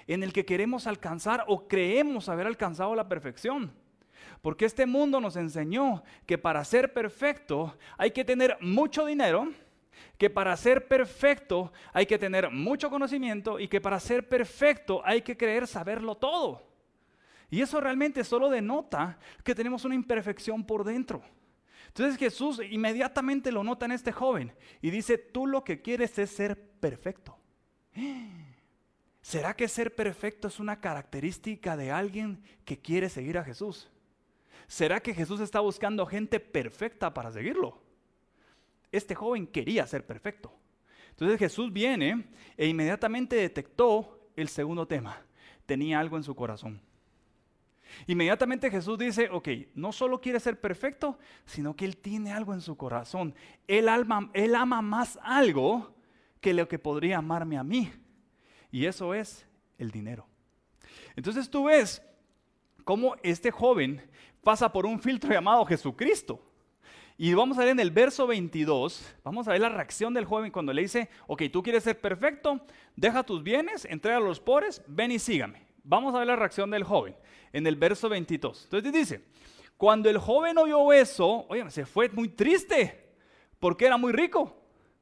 en 0.06 0.22
el 0.22 0.32
que 0.32 0.44
queremos 0.44 0.86
alcanzar 0.86 1.42
o 1.48 1.66
creemos 1.66 2.28
haber 2.28 2.46
alcanzado 2.46 2.94
la 2.94 3.08
perfección. 3.08 3.72
Porque 4.40 4.66
este 4.66 4.86
mundo 4.86 5.20
nos 5.20 5.34
enseñó 5.34 6.04
que 6.26 6.38
para 6.38 6.64
ser 6.64 6.92
perfecto 6.92 7.76
hay 7.98 8.12
que 8.12 8.24
tener 8.24 8.56
mucho 8.60 9.04
dinero, 9.04 9.48
que 10.18 10.30
para 10.30 10.56
ser 10.56 10.88
perfecto 10.88 11.72
hay 11.92 12.06
que 12.06 12.18
tener 12.18 12.50
mucho 12.50 12.90
conocimiento 12.90 13.58
y 13.58 13.68
que 13.68 13.80
para 13.80 14.00
ser 14.00 14.28
perfecto 14.28 15.02
hay 15.04 15.22
que 15.22 15.36
creer 15.36 15.66
saberlo 15.66 16.16
todo. 16.16 16.62
Y 17.50 17.60
eso 17.60 17.80
realmente 17.80 18.24
solo 18.24 18.50
denota 18.50 19.18
que 19.44 19.54
tenemos 19.54 19.84
una 19.84 19.94
imperfección 19.94 20.64
por 20.64 20.84
dentro. 20.84 21.22
Entonces 21.88 22.18
Jesús 22.18 22.60
inmediatamente 22.70 23.52
lo 23.52 23.64
nota 23.64 23.86
en 23.86 23.92
este 23.92 24.12
joven 24.12 24.52
y 24.82 24.90
dice, 24.90 25.16
tú 25.18 25.46
lo 25.46 25.64
que 25.64 25.80
quieres 25.80 26.18
es 26.18 26.30
ser 26.30 26.60
perfecto. 26.80 27.38
¿Será 29.22 29.54
que 29.56 29.66
ser 29.66 29.94
perfecto 29.94 30.48
es 30.48 30.60
una 30.60 30.80
característica 30.80 31.76
de 31.76 31.90
alguien 31.90 32.42
que 32.64 32.78
quiere 32.78 33.08
seguir 33.08 33.38
a 33.38 33.44
Jesús? 33.44 33.90
¿Será 34.68 35.00
que 35.00 35.14
Jesús 35.14 35.40
está 35.40 35.60
buscando 35.60 36.06
gente 36.06 36.38
perfecta 36.38 37.12
para 37.12 37.32
seguirlo? 37.32 37.80
Este 38.92 39.14
joven 39.14 39.46
quería 39.46 39.86
ser 39.86 40.06
perfecto. 40.06 40.52
Entonces 41.10 41.38
Jesús 41.38 41.72
viene 41.72 42.26
e 42.56 42.66
inmediatamente 42.66 43.36
detectó 43.36 44.30
el 44.36 44.48
segundo 44.48 44.86
tema. 44.86 45.22
Tenía 45.64 45.98
algo 45.98 46.16
en 46.16 46.22
su 46.22 46.34
corazón. 46.34 46.80
Inmediatamente 48.06 48.70
Jesús 48.70 48.98
dice, 48.98 49.28
ok, 49.30 49.48
no 49.74 49.92
solo 49.92 50.20
quiere 50.20 50.40
ser 50.40 50.60
perfecto, 50.60 51.18
sino 51.44 51.74
que 51.74 51.84
Él 51.84 51.96
tiene 51.96 52.32
algo 52.32 52.52
en 52.52 52.60
su 52.60 52.76
corazón. 52.76 53.34
Él, 53.66 53.88
él 54.34 54.54
ama 54.54 54.82
más 54.82 55.18
algo 55.22 55.94
que 56.40 56.52
lo 56.52 56.68
que 56.68 56.78
podría 56.78 57.18
amarme 57.18 57.56
a 57.56 57.64
mí. 57.64 57.90
Y 58.70 58.86
eso 58.86 59.14
es 59.14 59.46
el 59.78 59.90
dinero. 59.90 60.26
Entonces 61.14 61.48
tú 61.48 61.64
ves 61.64 62.02
cómo 62.84 63.16
este 63.22 63.50
joven 63.50 64.02
pasa 64.42 64.70
por 64.70 64.86
un 64.86 65.00
filtro 65.00 65.32
llamado 65.32 65.64
Jesucristo. 65.64 66.42
Y 67.18 67.32
vamos 67.32 67.56
a 67.56 67.60
ver 67.60 67.70
en 67.70 67.80
el 67.80 67.90
verso 67.90 68.26
22, 68.26 69.14
vamos 69.24 69.48
a 69.48 69.52
ver 69.52 69.62
la 69.62 69.70
reacción 69.70 70.12
del 70.12 70.26
joven 70.26 70.52
cuando 70.52 70.74
le 70.74 70.82
dice, 70.82 71.08
ok, 71.26 71.44
tú 71.50 71.62
quieres 71.62 71.84
ser 71.84 71.98
perfecto, 71.98 72.60
deja 72.94 73.22
tus 73.22 73.42
bienes, 73.42 73.86
entrega 73.86 74.18
a 74.18 74.20
los 74.20 74.38
pobres, 74.38 74.82
ven 74.86 75.10
y 75.10 75.18
sígame. 75.18 75.66
Vamos 75.82 76.14
a 76.14 76.18
ver 76.18 76.26
la 76.26 76.36
reacción 76.36 76.70
del 76.70 76.84
joven 76.84 77.16
en 77.54 77.66
el 77.66 77.76
verso 77.76 78.10
22. 78.10 78.64
Entonces 78.64 78.92
dice, 78.92 79.24
cuando 79.78 80.10
el 80.10 80.18
joven 80.18 80.58
oyó 80.58 80.92
eso, 80.92 81.46
oye, 81.48 81.70
se 81.70 81.86
fue 81.86 82.10
muy 82.10 82.28
triste 82.28 83.14
porque 83.58 83.86
era 83.86 83.96
muy 83.96 84.12
rico. 84.12 84.54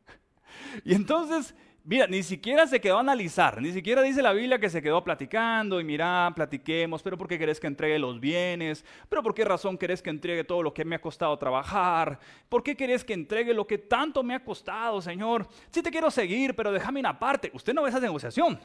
Y 0.85 0.95
entonces 0.95 1.55
Mira, 1.87 2.07
ni 2.07 2.23
siquiera 2.23 2.67
se 2.67 2.81
quedó 2.81 2.97
a 2.97 3.01
analizar, 3.01 3.61
ni 3.61 3.71
siquiera 3.71 4.01
dice 4.01 4.23
la 4.23 4.33
Biblia 4.33 4.59
que 4.59 4.71
se 4.71 4.81
quedó 4.81 5.05
platicando 5.05 5.79
y 5.83 5.85
mira, 5.85 6.33
platiquemos, 6.35 7.03
pero 7.03 7.19
¿por 7.19 7.29
qué 7.29 7.39
querés 7.39 7.61
que 7.61 7.67
entregue 7.67 7.99
los 7.99 8.19
bienes? 8.19 8.87
¿Pero 9.07 9.23
por 9.23 9.35
qué 9.35 9.45
razón 9.45 9.77
querés 9.77 10.01
que 10.01 10.09
entregue 10.09 10.45
todo 10.45 10.63
lo 10.63 10.73
que 10.73 10.87
me 10.87 10.97
ha 10.97 11.01
costado 11.03 11.39
trabajar? 11.39 12.19
¿Por 12.49 12.63
qué 12.63 12.75
querés 12.75 13.05
que 13.05 13.13
entregue 13.13 13.53
lo 13.53 13.67
que 13.67 13.77
tanto 13.77 14.23
me 14.23 14.35
ha 14.35 14.43
costado, 14.43 15.03
Señor? 15.03 15.47
Sí 15.69 15.83
te 15.83 15.91
quiero 15.91 16.11
seguir, 16.11 16.57
pero 16.57 16.73
déjame 16.73 17.01
una 17.01 17.19
parte. 17.19 17.51
Usted 17.53 17.75
no 17.75 17.83
ve 17.83 17.91
esa 17.91 18.01
negociación, 18.01 18.59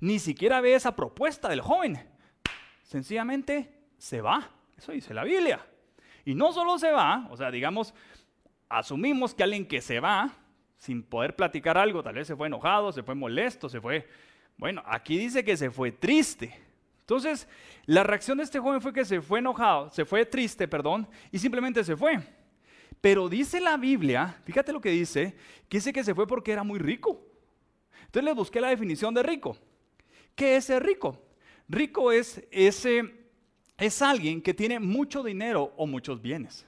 ni 0.00 0.18
siquiera 0.18 0.62
ve 0.62 0.76
esa 0.76 0.96
propuesta 0.96 1.50
del 1.50 1.60
joven. 1.60 2.08
Sencillamente 2.84 3.70
se 3.98 4.22
va, 4.22 4.48
eso 4.78 4.92
dice 4.92 5.12
la 5.12 5.24
Biblia. 5.24 5.60
Y 6.24 6.34
no 6.34 6.54
solo 6.54 6.78
se 6.78 6.90
va, 6.90 7.28
o 7.30 7.36
sea, 7.36 7.50
digamos, 7.50 7.92
asumimos 8.70 9.34
que 9.34 9.42
alguien 9.42 9.68
que 9.68 9.82
se 9.82 10.00
va, 10.00 10.32
sin 10.78 11.02
poder 11.02 11.34
platicar 11.36 11.78
algo, 11.78 12.02
tal 12.02 12.14
vez 12.14 12.26
se 12.26 12.36
fue 12.36 12.46
enojado, 12.46 12.92
se 12.92 13.02
fue 13.02 13.14
molesto, 13.14 13.68
se 13.68 13.80
fue... 13.80 14.08
Bueno, 14.56 14.82
aquí 14.86 15.18
dice 15.18 15.44
que 15.44 15.56
se 15.56 15.70
fue 15.70 15.92
triste. 15.92 16.58
Entonces, 17.00 17.46
la 17.84 18.02
reacción 18.02 18.38
de 18.38 18.44
este 18.44 18.58
joven 18.58 18.80
fue 18.80 18.92
que 18.92 19.04
se 19.04 19.20
fue 19.20 19.38
enojado, 19.38 19.90
se 19.90 20.04
fue 20.04 20.24
triste, 20.24 20.66
perdón, 20.66 21.06
y 21.30 21.38
simplemente 21.38 21.84
se 21.84 21.96
fue. 21.96 22.18
Pero 23.00 23.28
dice 23.28 23.60
la 23.60 23.76
Biblia, 23.76 24.40
fíjate 24.44 24.72
lo 24.72 24.80
que 24.80 24.90
dice, 24.90 25.36
que 25.68 25.76
dice 25.76 25.92
que 25.92 26.02
se 26.02 26.14
fue 26.14 26.26
porque 26.26 26.52
era 26.52 26.64
muy 26.64 26.78
rico. 26.78 27.20
Entonces 28.06 28.24
le 28.24 28.32
busqué 28.32 28.60
la 28.60 28.70
definición 28.70 29.14
de 29.14 29.22
rico. 29.22 29.56
¿Qué 30.34 30.56
es 30.56 30.64
ser 30.64 30.82
rico? 30.82 31.22
Rico 31.68 32.12
es 32.12 32.42
ese 32.50 33.26
es 33.78 34.00
alguien 34.00 34.40
que 34.40 34.54
tiene 34.54 34.80
mucho 34.80 35.22
dinero 35.22 35.74
o 35.76 35.86
muchos 35.86 36.20
bienes. 36.20 36.66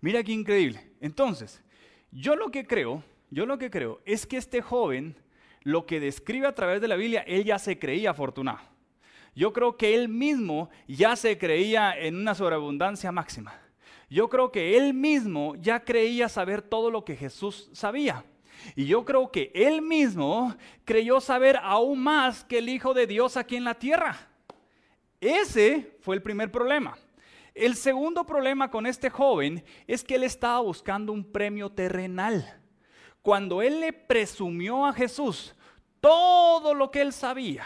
Mira 0.00 0.22
qué 0.22 0.32
increíble. 0.32 0.92
Entonces, 1.00 1.62
yo 2.10 2.34
lo 2.34 2.50
que 2.50 2.66
creo 2.66 3.04
yo 3.30 3.46
lo 3.46 3.58
que 3.58 3.70
creo 3.70 4.00
es 4.04 4.26
que 4.26 4.36
este 4.36 4.60
joven, 4.60 5.16
lo 5.62 5.86
que 5.86 6.00
describe 6.00 6.46
a 6.46 6.54
través 6.54 6.80
de 6.80 6.88
la 6.88 6.96
Biblia, 6.96 7.24
él 7.26 7.44
ya 7.44 7.58
se 7.58 7.78
creía 7.78 8.10
afortunado. 8.10 8.60
Yo 9.34 9.52
creo 9.52 9.76
que 9.76 9.94
él 9.94 10.08
mismo 10.08 10.68
ya 10.88 11.14
se 11.14 11.38
creía 11.38 11.96
en 11.96 12.16
una 12.16 12.34
sobreabundancia 12.34 13.12
máxima. 13.12 13.58
Yo 14.08 14.28
creo 14.28 14.50
que 14.50 14.76
él 14.76 14.92
mismo 14.92 15.54
ya 15.56 15.84
creía 15.84 16.28
saber 16.28 16.62
todo 16.62 16.90
lo 16.90 17.04
que 17.04 17.14
Jesús 17.14 17.70
sabía. 17.72 18.24
Y 18.74 18.86
yo 18.86 19.04
creo 19.04 19.30
que 19.30 19.52
él 19.54 19.80
mismo 19.80 20.54
creyó 20.84 21.20
saber 21.20 21.56
aún 21.62 22.00
más 22.00 22.44
que 22.44 22.58
el 22.58 22.68
Hijo 22.68 22.92
de 22.92 23.06
Dios 23.06 23.36
aquí 23.36 23.54
en 23.54 23.64
la 23.64 23.74
tierra. 23.74 24.28
Ese 25.20 25.96
fue 26.00 26.16
el 26.16 26.22
primer 26.22 26.50
problema. 26.50 26.98
El 27.54 27.76
segundo 27.76 28.26
problema 28.26 28.70
con 28.70 28.86
este 28.86 29.10
joven 29.10 29.64
es 29.86 30.02
que 30.02 30.16
él 30.16 30.24
estaba 30.24 30.60
buscando 30.60 31.12
un 31.12 31.24
premio 31.24 31.70
terrenal 31.70 32.59
cuando 33.22 33.62
él 33.62 33.80
le 33.80 33.92
presumió 33.92 34.86
a 34.86 34.92
Jesús 34.92 35.54
todo 36.00 36.74
lo 36.74 36.90
que 36.90 37.02
él 37.02 37.12
sabía, 37.12 37.64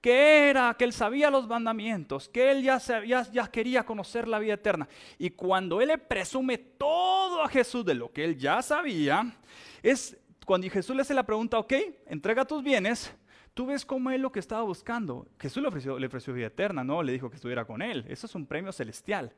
que 0.00 0.50
era 0.50 0.74
que 0.74 0.84
él 0.84 0.92
sabía 0.92 1.30
los 1.30 1.48
mandamientos, 1.48 2.28
que 2.28 2.50
él 2.50 2.62
ya, 2.62 2.78
ya, 2.78 3.46
quería 3.48 3.84
conocer 3.84 4.28
la 4.28 4.38
vida 4.38 4.54
eterna. 4.54 4.88
Y 5.18 5.30
cuando 5.30 5.80
él 5.80 5.88
le 5.88 5.98
presume 5.98 6.58
todo 6.58 7.42
a 7.42 7.48
Jesús 7.48 7.84
de 7.84 7.94
lo 7.94 8.12
que 8.12 8.24
él 8.24 8.38
ya 8.38 8.62
sabía, 8.62 9.34
es 9.82 10.16
cuando 10.46 10.68
Jesús 10.68 10.94
le 10.94 11.02
hace 11.02 11.14
la 11.14 11.24
pregunta, 11.24 11.58
ok, 11.58 11.72
entrega 12.06 12.44
tus 12.44 12.62
bienes, 12.62 13.12
tú 13.54 13.66
ves 13.66 13.84
cómo 13.84 14.10
él 14.10 14.20
lo 14.20 14.30
que 14.30 14.40
estaba 14.40 14.62
buscando. 14.62 15.26
Jesús 15.38 15.62
le 15.62 15.68
ofreció, 15.68 15.98
le 15.98 16.06
ofreció 16.06 16.34
vida 16.34 16.46
eterna, 16.46 16.84
no, 16.84 17.02
le 17.02 17.12
dijo 17.12 17.30
que 17.30 17.36
estuviera 17.36 17.64
con 17.64 17.82
él. 17.82 18.04
Eso 18.08 18.26
es 18.26 18.34
un 18.34 18.46
premio 18.46 18.72
celestial. 18.72 19.32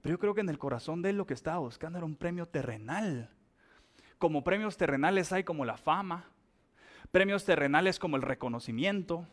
Pero 0.00 0.14
yo 0.14 0.18
creo 0.18 0.34
que 0.34 0.42
en 0.42 0.48
el 0.48 0.58
corazón 0.58 1.02
de 1.02 1.10
él 1.10 1.16
lo 1.16 1.26
que 1.26 1.34
estaba 1.34 1.58
buscando 1.58 1.98
era 1.98 2.06
un 2.06 2.16
premio 2.16 2.46
terrenal. 2.46 3.30
Como 4.24 4.42
premios 4.42 4.78
terrenales 4.78 5.34
hay 5.34 5.44
como 5.44 5.66
la 5.66 5.76
fama, 5.76 6.24
premios 7.10 7.44
terrenales 7.44 7.98
como 7.98 8.16
el 8.16 8.22
reconocimiento, 8.22 9.28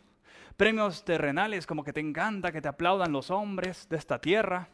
premios 0.57 1.05
terrenales 1.05 1.65
como 1.65 1.85
que 1.85 1.93
te 1.93 2.01
encanta 2.01 2.51
que 2.51 2.59
te 2.59 2.67
aplaudan 2.67 3.13
los 3.13 3.31
hombres 3.31 3.87
de 3.87 3.95
esta 3.95 4.19
tierra, 4.19 4.67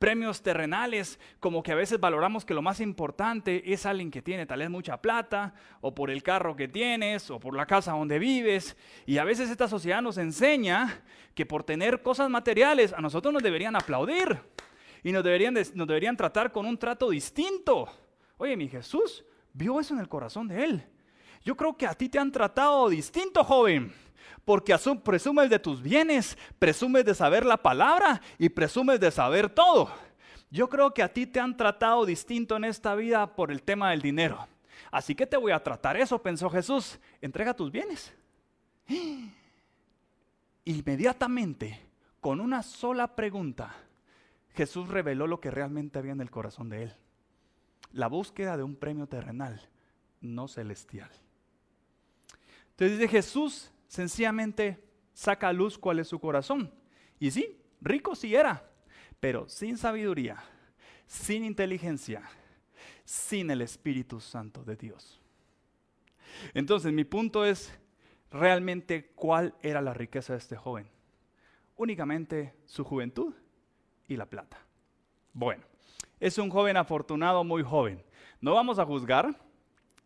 premios 0.00 0.42
terrenales 0.42 1.20
como 1.38 1.62
que 1.62 1.70
a 1.70 1.76
veces 1.76 2.00
valoramos 2.00 2.44
que 2.44 2.54
lo 2.54 2.60
más 2.60 2.80
importante 2.80 3.72
es 3.72 3.86
alguien 3.86 4.10
que 4.10 4.20
tiene 4.20 4.46
tal 4.46 4.58
vez 4.58 4.68
mucha 4.68 5.00
plata, 5.00 5.54
o 5.80 5.94
por 5.94 6.10
el 6.10 6.24
carro 6.24 6.56
que 6.56 6.66
tienes, 6.66 7.30
o 7.30 7.38
por 7.38 7.54
la 7.54 7.64
casa 7.64 7.92
donde 7.92 8.18
vives, 8.18 8.76
y 9.06 9.18
a 9.18 9.24
veces 9.24 9.48
esta 9.48 9.68
sociedad 9.68 10.02
nos 10.02 10.18
enseña 10.18 11.02
que 11.36 11.46
por 11.46 11.62
tener 11.62 12.02
cosas 12.02 12.28
materiales 12.28 12.92
a 12.92 13.00
nosotros 13.00 13.32
nos 13.32 13.44
deberían 13.44 13.76
aplaudir 13.76 14.40
y 15.04 15.12
nos 15.12 15.22
deberían, 15.22 15.54
nos 15.54 15.86
deberían 15.86 16.16
tratar 16.16 16.50
con 16.50 16.66
un 16.66 16.76
trato 16.76 17.10
distinto. 17.10 17.88
Oye, 18.38 18.56
mi 18.56 18.66
Jesús 18.66 19.24
vio 19.52 19.80
eso 19.80 19.94
en 19.94 20.00
el 20.00 20.08
corazón 20.08 20.48
de 20.48 20.64
él. 20.64 20.86
Yo 21.44 21.56
creo 21.56 21.76
que 21.76 21.86
a 21.86 21.94
ti 21.94 22.08
te 22.08 22.18
han 22.18 22.30
tratado 22.30 22.88
distinto, 22.88 23.42
joven, 23.42 23.92
porque 24.44 24.76
presumes 25.02 25.50
de 25.50 25.58
tus 25.58 25.82
bienes, 25.82 26.38
presumes 26.58 27.04
de 27.04 27.14
saber 27.14 27.44
la 27.44 27.56
palabra 27.56 28.20
y 28.38 28.48
presumes 28.48 29.00
de 29.00 29.10
saber 29.10 29.50
todo. 29.50 29.90
Yo 30.50 30.68
creo 30.68 30.92
que 30.92 31.02
a 31.02 31.12
ti 31.12 31.26
te 31.26 31.40
han 31.40 31.56
tratado 31.56 32.04
distinto 32.04 32.56
en 32.56 32.64
esta 32.64 32.94
vida 32.94 33.34
por 33.34 33.50
el 33.50 33.62
tema 33.62 33.90
del 33.90 34.02
dinero. 34.02 34.46
Así 34.90 35.14
que 35.14 35.26
te 35.26 35.36
voy 35.36 35.52
a 35.52 35.62
tratar 35.62 35.96
eso, 35.96 36.22
pensó 36.22 36.50
Jesús. 36.50 37.00
Entrega 37.20 37.54
tus 37.54 37.72
bienes. 37.72 38.12
Inmediatamente, 40.64 41.80
con 42.20 42.40
una 42.40 42.62
sola 42.62 43.16
pregunta, 43.16 43.74
Jesús 44.50 44.88
reveló 44.88 45.26
lo 45.26 45.40
que 45.40 45.50
realmente 45.50 45.98
había 45.98 46.12
en 46.12 46.20
el 46.20 46.30
corazón 46.30 46.68
de 46.68 46.84
él 46.84 46.96
la 47.92 48.08
búsqueda 48.08 48.56
de 48.56 48.62
un 48.62 48.76
premio 48.76 49.06
terrenal, 49.06 49.60
no 50.20 50.48
celestial. 50.48 51.10
Entonces 52.70 52.98
dice 52.98 53.08
Jesús 53.08 53.70
sencillamente 53.86 54.82
saca 55.12 55.48
a 55.48 55.52
luz 55.52 55.78
cuál 55.78 55.98
es 55.98 56.08
su 56.08 56.18
corazón. 56.18 56.72
Y 57.18 57.30
sí, 57.30 57.60
rico 57.80 58.14
sí 58.14 58.34
era, 58.34 58.70
pero 59.20 59.48
sin 59.48 59.76
sabiduría, 59.76 60.42
sin 61.06 61.44
inteligencia, 61.44 62.22
sin 63.04 63.50
el 63.50 63.60
Espíritu 63.60 64.20
Santo 64.20 64.64
de 64.64 64.76
Dios. 64.76 65.20
Entonces 66.54 66.92
mi 66.92 67.04
punto 67.04 67.44
es 67.44 67.78
realmente 68.30 69.12
cuál 69.14 69.54
era 69.62 69.82
la 69.82 69.94
riqueza 69.94 70.32
de 70.32 70.38
este 70.38 70.56
joven. 70.56 70.88
Únicamente 71.76 72.54
su 72.64 72.84
juventud 72.84 73.34
y 74.08 74.16
la 74.16 74.26
plata. 74.26 74.58
Bueno, 75.32 75.64
es 76.22 76.38
un 76.38 76.50
joven 76.50 76.76
afortunado, 76.76 77.42
muy 77.42 77.64
joven. 77.64 78.00
No 78.40 78.54
vamos 78.54 78.78
a 78.78 78.86
juzgar, 78.86 79.34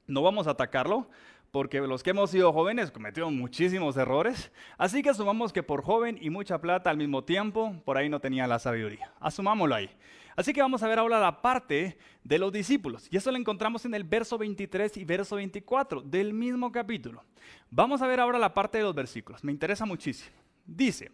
no 0.07 0.23
vamos 0.23 0.47
a 0.47 0.53
atacarlo, 0.53 1.11
porque 1.51 1.79
los 1.81 2.03
que 2.03 2.11
hemos 2.11 2.31
sido 2.31 2.55
jóvenes 2.55 2.91
cometieron 2.91 3.37
muchísimos 3.37 3.99
errores. 3.99 4.51
Así 4.79 5.03
que 5.03 5.11
asumamos 5.11 5.53
que 5.53 5.63
por 5.63 5.83
joven 5.83 6.19
y 6.19 6.31
mucha 6.31 6.59
plata 6.59 6.89
al 6.89 6.97
mismo 6.97 7.23
tiempo, 7.23 7.75
por 7.85 7.99
ahí 7.99 8.09
no 8.09 8.19
tenía 8.19 8.47
la 8.47 8.59
sabiduría. 8.59 9.13
Asumámoslo 9.21 9.75
ahí. 9.75 9.91
Así 10.37 10.55
que 10.55 10.63
vamos 10.63 10.83
a 10.83 10.89
ver 10.89 10.99
ahora 10.99 11.21
la 11.21 11.43
parte 11.43 11.99
de 12.25 12.39
los 12.39 12.51
discípulos. 12.51 13.09
Y 13.11 13.19
eso 13.19 13.31
lo 13.31 13.37
encontramos 13.37 13.85
en 13.85 13.95
el 13.95 14.05
verso 14.05 14.39
23 14.39 14.97
y 14.97 15.05
verso 15.05 15.37
24 15.37 16.01
del 16.01 16.33
mismo 16.33 16.73
capítulo. 16.73 17.25
Vamos 17.71 18.01
a 18.01 18.07
ver 18.07 18.21
ahora 18.21 18.39
la 18.39 18.55
parte 18.55 18.79
de 18.79 18.85
los 18.85 18.95
versículos. 18.95 19.45
Me 19.45 19.53
interesa 19.53 19.85
muchísimo. 19.85 20.35
Dice, 20.65 21.11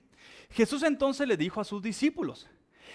Jesús 0.51 0.85
entonces 0.85 1.27
le 1.27 1.37
dijo 1.37 1.61
a 1.61 1.65
sus 1.65 1.83
discípulos, 1.83 2.49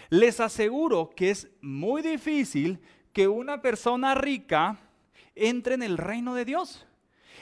les 0.09 0.39
aseguro 0.39 1.09
que 1.15 1.31
es 1.31 1.49
muy 1.61 2.01
difícil 2.01 2.79
que 3.13 3.27
una 3.27 3.61
persona 3.61 4.15
rica 4.15 4.77
entre 5.35 5.75
en 5.75 5.83
el 5.83 5.97
reino 5.97 6.35
de 6.35 6.45
Dios. 6.45 6.85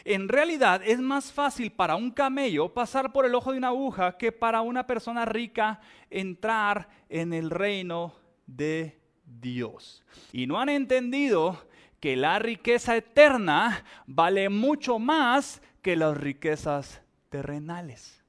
En 0.04 0.30
realidad 0.30 0.82
es 0.86 1.00
más 1.00 1.32
fácil 1.32 1.72
para 1.72 1.96
un 1.96 2.12
camello 2.12 2.74
pasar 2.74 3.12
por 3.12 3.26
el 3.26 3.34
ojo 3.34 3.52
de 3.52 3.58
una 3.58 3.70
aguja 3.70 4.18
que 4.18 4.32
para 4.32 4.62
una 4.62 4.86
persona 4.86 5.26
rica 5.26 5.80
entrar 6.10 6.90
en 7.10 7.34
el 7.34 7.50
reino 7.50 8.14
de 8.46 9.00
Dios. 9.26 10.04
Y 10.32 10.46
no 10.46 10.60
han 10.60 10.70
entendido 10.70 11.68
que 12.00 12.16
la 12.16 12.38
riqueza 12.38 12.96
eterna 12.96 13.84
vale 14.06 14.50
mucho 14.50 15.00
más 15.00 15.62
que 15.82 15.96
las 15.96 16.16
riquezas 16.16 17.02
terrenales. 17.30 18.24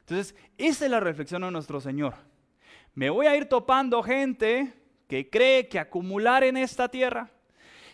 Entonces, 0.00 0.34
esa 0.58 0.84
es 0.84 0.90
la 0.90 1.00
reflexión 1.00 1.42
de 1.42 1.50
nuestro 1.50 1.80
Señor. 1.80 2.14
Me 2.94 3.08
voy 3.08 3.26
a 3.26 3.34
ir 3.36 3.46
topando 3.46 4.02
gente 4.02 4.72
que 5.08 5.30
cree 5.30 5.66
que 5.66 5.78
acumular 5.78 6.44
en 6.44 6.58
esta 6.58 6.88
tierra 6.88 7.30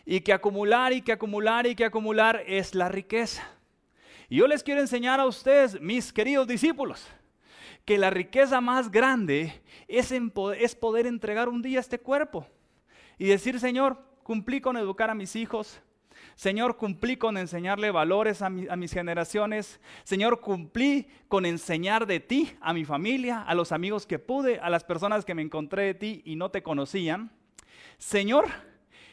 y 0.04 0.20
que 0.20 0.32
acumular 0.32 0.92
y 0.92 1.02
que 1.02 1.12
acumular 1.12 1.68
y 1.68 1.76
que 1.76 1.84
acumular 1.84 2.42
es 2.46 2.74
la 2.74 2.88
riqueza. 2.88 3.48
Y 4.28 4.38
yo 4.38 4.48
les 4.48 4.64
quiero 4.64 4.80
enseñar 4.80 5.20
a 5.20 5.26
ustedes, 5.26 5.80
mis 5.80 6.12
queridos 6.12 6.48
discípulos, 6.48 7.06
que 7.84 7.96
la 7.96 8.10
riqueza 8.10 8.60
más 8.60 8.90
grande 8.90 9.62
es, 9.86 10.12
es 10.58 10.74
poder 10.74 11.06
entregar 11.06 11.48
un 11.48 11.62
día 11.62 11.78
este 11.78 12.00
cuerpo 12.00 12.46
y 13.18 13.26
decir, 13.26 13.60
Señor, 13.60 14.02
cumplí 14.24 14.60
con 14.60 14.76
educar 14.76 15.10
a 15.10 15.14
mis 15.14 15.36
hijos, 15.36 15.80
Señor, 16.34 16.76
cumplí 16.76 17.16
con 17.16 17.36
enseñarle 17.36 17.90
valores 17.90 18.42
a, 18.42 18.50
mis 18.50 18.92
generaciones. 18.92 19.80
Señor, 20.04 20.40
cumplí 20.40 21.08
con 21.28 21.46
enseñar 21.46 22.06
de 22.06 22.20
ti 22.20 22.52
a 22.60 22.72
mi 22.72 22.84
familia, 22.84 23.42
a 23.42 23.54
los 23.54 23.72
amigos 23.72 24.06
que 24.06 24.18
pude, 24.18 24.58
a 24.60 24.70
las 24.70 24.84
personas 24.84 25.24
que 25.24 25.34
me 25.34 25.42
encontré 25.42 25.84
de 25.84 25.94
ti 25.94 26.22
y 26.24 26.36
no 26.36 26.50
te 26.50 26.62
conocían. 26.62 27.30
Señor, 27.98 28.46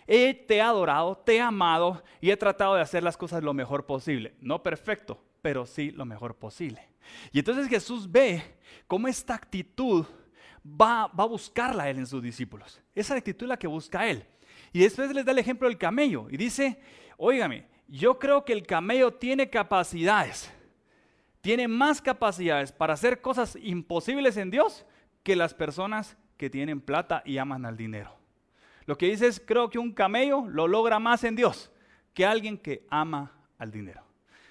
he, 0.08 0.34
te 0.34 0.62
adorado, 0.62 1.18
te 1.18 1.38
he 1.38 1.42
amado 1.42 2.04
y 2.22 2.30
he 2.30 2.38
tratado 2.38 2.76
de 2.76 2.82
hacer 2.82 3.04
las 3.04 3.18
cosas 3.18 3.44
lo 3.44 3.54
mejor 3.54 3.86
posible. 3.86 4.36
No 4.40 4.62
perfecto, 4.62 5.24
pero 5.42 5.66
sí 5.66 5.92
lo 5.92 6.06
mejor 6.06 6.36
posible. 6.36 6.90
Y 7.32 7.40
entonces 7.40 7.68
Jesús 7.68 8.12
ve 8.12 8.44
cómo 8.88 9.08
esta 9.08 9.36
actitud 9.36 10.06
va, 10.66 11.08
va 11.08 11.24
a 11.24 11.28
buscarla 11.28 11.90
él 11.90 11.98
en 11.98 12.08
sus 12.08 12.22
discípulos. 12.22 12.82
Esa 12.94 13.16
actitud 13.16 13.46
es 13.46 13.50
la 13.50 13.58
que 13.58 13.68
busca 13.68 14.08
él. 14.08 14.26
Y 14.76 14.80
después 14.80 15.10
les 15.16 15.24
da 15.24 15.32
el 15.32 15.40
ejemplo 15.40 15.70
del 15.70 15.78
camello 15.78 16.28
y 16.30 16.36
dice, 16.36 16.78
óigame, 17.16 17.66
yo 17.88 18.20
creo 18.20 18.44
que 18.44 18.52
el 18.52 18.68
camello 18.68 19.14
tiene 19.14 19.50
capacidades, 19.50 20.52
tiene 21.40 21.70
más 21.70 22.02
capacidades 22.02 22.74
para 22.74 22.96
hacer 22.96 23.22
cosas 23.22 23.58
imposibles 23.64 24.36
en 24.36 24.52
Dios 24.52 24.86
que 25.24 25.38
las 25.38 25.54
personas 25.54 26.18
que 26.36 26.50
tienen 26.50 26.82
plata 26.82 27.24
y 27.24 27.38
aman 27.38 27.66
al 27.66 27.78
dinero. 27.78 28.18
Lo 28.86 28.98
que 28.98 29.06
dice 29.06 29.28
es, 29.28 29.40
creo 29.40 29.70
que 29.70 29.80
un 29.80 29.94
camello 29.94 30.46
lo 30.46 30.68
logra 30.68 31.00
más 31.00 31.24
en 31.24 31.38
Dios 31.38 31.72
que 32.14 32.26
alguien 32.26 32.58
que 32.58 32.86
ama 32.90 33.32
al 33.58 33.72
dinero. 33.72 34.04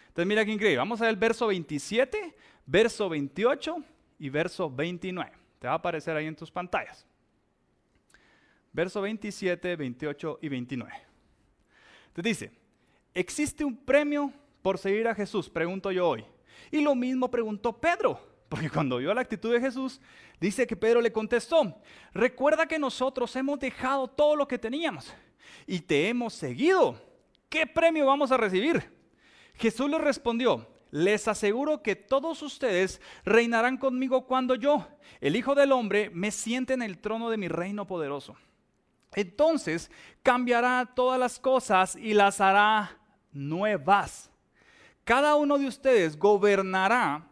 Entonces 0.08 0.26
mira 0.26 0.42
qué 0.46 0.52
increíble. 0.52 0.78
Vamos 0.78 1.02
a 1.02 1.04
ver 1.04 1.10
el 1.10 1.20
verso 1.20 1.48
27, 1.48 2.34
verso 2.64 3.10
28 3.10 3.76
y 4.20 4.30
verso 4.30 4.70
29. 4.70 5.32
Te 5.58 5.66
va 5.66 5.74
a 5.74 5.76
aparecer 5.76 6.16
ahí 6.16 6.24
en 6.24 6.34
tus 6.34 6.50
pantallas. 6.50 7.06
Verso 8.74 9.00
27, 9.00 9.76
28 9.76 10.40
y 10.42 10.48
29. 10.48 10.92
Te 12.12 12.22
dice, 12.22 12.52
¿existe 13.14 13.64
un 13.64 13.76
premio 13.76 14.32
por 14.62 14.78
seguir 14.78 15.06
a 15.06 15.14
Jesús? 15.14 15.48
Pregunto 15.48 15.92
yo 15.92 16.08
hoy. 16.08 16.24
Y 16.72 16.80
lo 16.80 16.96
mismo 16.96 17.30
preguntó 17.30 17.80
Pedro, 17.80 18.20
porque 18.48 18.68
cuando 18.68 18.96
vio 18.98 19.14
la 19.14 19.20
actitud 19.20 19.52
de 19.52 19.60
Jesús, 19.60 20.00
dice 20.40 20.66
que 20.66 20.74
Pedro 20.74 21.00
le 21.00 21.12
contestó, 21.12 21.80
recuerda 22.12 22.66
que 22.66 22.80
nosotros 22.80 23.34
hemos 23.36 23.60
dejado 23.60 24.08
todo 24.08 24.34
lo 24.34 24.48
que 24.48 24.58
teníamos 24.58 25.14
y 25.68 25.78
te 25.78 26.08
hemos 26.08 26.34
seguido. 26.34 27.00
¿Qué 27.48 27.68
premio 27.68 28.06
vamos 28.06 28.32
a 28.32 28.36
recibir? 28.36 28.92
Jesús 29.54 29.88
le 29.88 29.98
respondió, 29.98 30.66
les 30.90 31.28
aseguro 31.28 31.80
que 31.80 31.94
todos 31.94 32.42
ustedes 32.42 33.00
reinarán 33.24 33.76
conmigo 33.76 34.26
cuando 34.26 34.56
yo, 34.56 34.88
el 35.20 35.36
Hijo 35.36 35.54
del 35.54 35.70
Hombre, 35.70 36.10
me 36.10 36.32
siente 36.32 36.72
en 36.72 36.82
el 36.82 36.98
trono 36.98 37.30
de 37.30 37.36
mi 37.36 37.46
reino 37.46 37.86
poderoso. 37.86 38.36
Entonces 39.14 39.90
cambiará 40.22 40.92
todas 40.94 41.18
las 41.18 41.38
cosas 41.38 41.96
y 41.96 42.14
las 42.14 42.40
hará 42.40 42.98
nuevas. 43.32 44.30
Cada 45.04 45.36
uno 45.36 45.58
de 45.58 45.66
ustedes 45.66 46.18
gobernará 46.18 47.26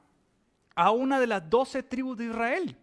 a 0.74 0.90
una 0.90 1.18
de 1.20 1.26
las 1.26 1.48
doce 1.48 1.82
tribus 1.82 2.18
de 2.18 2.26
Israel. 2.26 2.76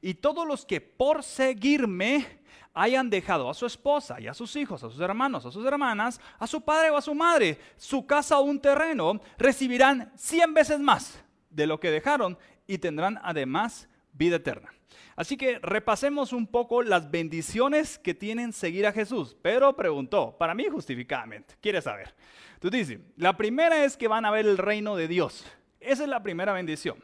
Y 0.00 0.14
todos 0.14 0.46
los 0.46 0.64
que 0.64 0.80
por 0.80 1.22
seguirme 1.22 2.38
hayan 2.72 3.10
dejado 3.10 3.50
a 3.50 3.54
su 3.54 3.66
esposa 3.66 4.20
y 4.20 4.28
a 4.28 4.34
sus 4.34 4.54
hijos, 4.54 4.84
a 4.84 4.90
sus 4.90 5.00
hermanos, 5.00 5.44
a 5.44 5.50
sus 5.50 5.66
hermanas, 5.66 6.20
a 6.38 6.46
su 6.46 6.60
padre 6.60 6.90
o 6.90 6.96
a 6.96 7.02
su 7.02 7.14
madre, 7.14 7.58
su 7.76 8.06
casa 8.06 8.38
o 8.38 8.42
un 8.42 8.60
terreno, 8.60 9.20
recibirán 9.36 10.12
cien 10.14 10.54
veces 10.54 10.78
más 10.78 11.20
de 11.50 11.66
lo 11.66 11.80
que 11.80 11.90
dejaron 11.90 12.38
y 12.66 12.78
tendrán 12.78 13.18
además 13.24 13.88
vida 14.12 14.36
eterna. 14.36 14.72
Así 15.16 15.36
que 15.36 15.58
repasemos 15.58 16.32
un 16.32 16.46
poco 16.46 16.82
las 16.82 17.10
bendiciones 17.10 17.98
que 17.98 18.14
tienen 18.14 18.52
seguir 18.52 18.86
a 18.86 18.92
Jesús. 18.92 19.36
Pedro 19.42 19.74
preguntó, 19.76 20.36
para 20.38 20.54
mí 20.54 20.66
justificadamente, 20.70 21.54
quiere 21.60 21.82
saber. 21.82 22.14
Tú 22.60 22.70
dices, 22.70 23.00
la 23.16 23.36
primera 23.36 23.84
es 23.84 23.96
que 23.96 24.08
van 24.08 24.24
a 24.24 24.30
ver 24.30 24.46
el 24.46 24.58
reino 24.58 24.96
de 24.96 25.08
Dios. 25.08 25.44
Esa 25.80 26.04
es 26.04 26.08
la 26.08 26.22
primera 26.22 26.52
bendición. 26.52 27.02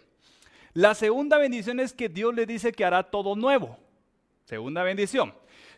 La 0.72 0.94
segunda 0.94 1.38
bendición 1.38 1.78
es 1.78 1.92
que 1.92 2.08
Dios 2.08 2.34
le 2.34 2.46
dice 2.46 2.72
que 2.72 2.84
hará 2.84 3.04
todo 3.04 3.36
nuevo. 3.36 3.78
Segunda 4.44 4.82
bendición. 4.82 5.34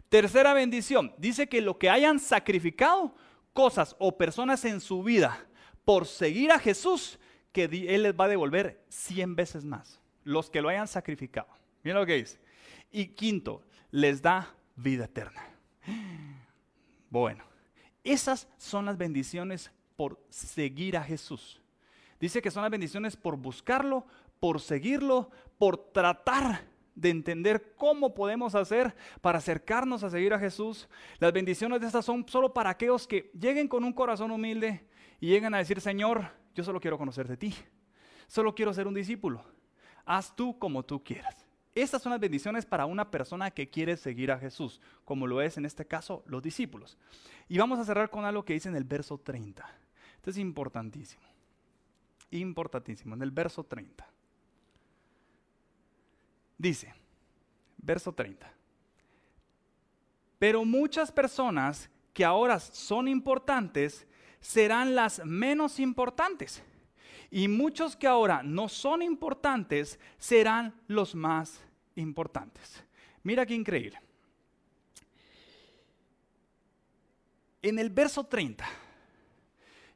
Tercera 0.08 0.54
bendición, 0.54 1.12
dice 1.18 1.48
que 1.48 1.60
lo 1.60 1.78
que 1.78 1.90
hayan 1.90 2.18
sacrificado, 2.20 3.14
cosas 3.52 3.96
o 3.98 4.16
personas 4.16 4.64
en 4.64 4.80
su 4.80 5.02
vida 5.02 5.46
por 5.84 6.06
seguir 6.06 6.52
a 6.52 6.58
Jesús, 6.58 7.18
que 7.52 7.64
Él 7.64 8.02
les 8.02 8.14
va 8.14 8.26
a 8.26 8.28
devolver 8.28 8.84
cien 8.88 9.34
veces 9.34 9.64
más. 9.64 10.00
Los 10.22 10.50
que 10.50 10.60
lo 10.60 10.68
hayan 10.68 10.88
sacrificado. 10.88 11.48
Mira 11.86 12.00
lo 12.00 12.06
que 12.06 12.16
dice. 12.16 12.40
Y 12.90 13.06
quinto, 13.14 13.62
les 13.92 14.20
da 14.20 14.52
vida 14.74 15.04
eterna. 15.04 15.40
Bueno, 17.08 17.44
esas 18.02 18.48
son 18.58 18.86
las 18.86 18.98
bendiciones 18.98 19.70
por 19.94 20.20
seguir 20.28 20.96
a 20.96 21.04
Jesús. 21.04 21.62
Dice 22.18 22.42
que 22.42 22.50
son 22.50 22.62
las 22.62 22.72
bendiciones 22.72 23.14
por 23.14 23.36
buscarlo, 23.36 24.04
por 24.40 24.60
seguirlo, 24.60 25.30
por 25.58 25.76
tratar 25.92 26.64
de 26.96 27.10
entender 27.10 27.76
cómo 27.76 28.14
podemos 28.14 28.56
hacer 28.56 28.96
para 29.20 29.38
acercarnos 29.38 30.02
a 30.02 30.10
seguir 30.10 30.34
a 30.34 30.40
Jesús. 30.40 30.88
Las 31.20 31.32
bendiciones 31.32 31.80
de 31.80 31.86
estas 31.86 32.04
son 32.04 32.28
solo 32.28 32.52
para 32.52 32.70
aquellos 32.70 33.06
que 33.06 33.30
lleguen 33.38 33.68
con 33.68 33.84
un 33.84 33.92
corazón 33.92 34.32
humilde 34.32 34.88
y 35.20 35.28
lleguen 35.28 35.54
a 35.54 35.58
decir, 35.58 35.80
Señor, 35.80 36.32
yo 36.52 36.64
solo 36.64 36.80
quiero 36.80 36.98
conocer 36.98 37.28
de 37.28 37.36
ti. 37.36 37.54
Solo 38.26 38.56
quiero 38.56 38.74
ser 38.74 38.88
un 38.88 38.94
discípulo. 38.94 39.44
Haz 40.04 40.34
tú 40.34 40.58
como 40.58 40.82
tú 40.82 41.04
quieras. 41.04 41.45
Estas 41.76 42.00
son 42.00 42.08
las 42.08 42.20
bendiciones 42.20 42.64
para 42.64 42.86
una 42.86 43.10
persona 43.10 43.50
que 43.50 43.68
quiere 43.68 43.98
seguir 43.98 44.32
a 44.32 44.38
Jesús, 44.38 44.80
como 45.04 45.26
lo 45.26 45.42
es 45.42 45.58
en 45.58 45.66
este 45.66 45.84
caso 45.84 46.24
los 46.26 46.42
discípulos. 46.42 46.96
Y 47.50 47.58
vamos 47.58 47.78
a 47.78 47.84
cerrar 47.84 48.08
con 48.08 48.24
algo 48.24 48.46
que 48.46 48.54
dice 48.54 48.70
en 48.70 48.76
el 48.76 48.84
verso 48.84 49.18
30. 49.18 49.62
Esto 50.16 50.30
es 50.30 50.38
importantísimo. 50.38 51.22
Importantísimo, 52.30 53.14
en 53.14 53.20
el 53.20 53.30
verso 53.30 53.62
30. 53.62 54.08
Dice, 56.56 56.94
verso 57.76 58.10
30. 58.10 58.50
Pero 60.38 60.64
muchas 60.64 61.12
personas 61.12 61.90
que 62.14 62.24
ahora 62.24 62.58
son 62.58 63.06
importantes 63.06 64.06
serán 64.40 64.94
las 64.94 65.22
menos 65.26 65.78
importantes 65.78 66.62
y 67.36 67.48
muchos 67.48 67.96
que 67.96 68.06
ahora 68.06 68.42
no 68.42 68.66
son 68.66 69.02
importantes 69.02 70.00
serán 70.16 70.74
los 70.86 71.14
más 71.14 71.62
importantes. 71.94 72.82
Mira 73.24 73.44
qué 73.44 73.52
increíble. 73.52 74.00
En 77.60 77.78
el 77.78 77.90
verso 77.90 78.24
30, 78.24 78.66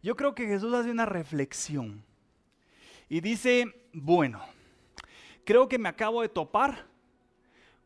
yo 0.02 0.14
creo 0.14 0.34
que 0.34 0.46
Jesús 0.46 0.74
hace 0.74 0.90
una 0.90 1.06
reflexión 1.06 2.04
y 3.08 3.22
dice, 3.22 3.88
bueno, 3.94 4.44
creo 5.42 5.66
que 5.66 5.78
me 5.78 5.88
acabo 5.88 6.20
de 6.20 6.28
topar 6.28 6.84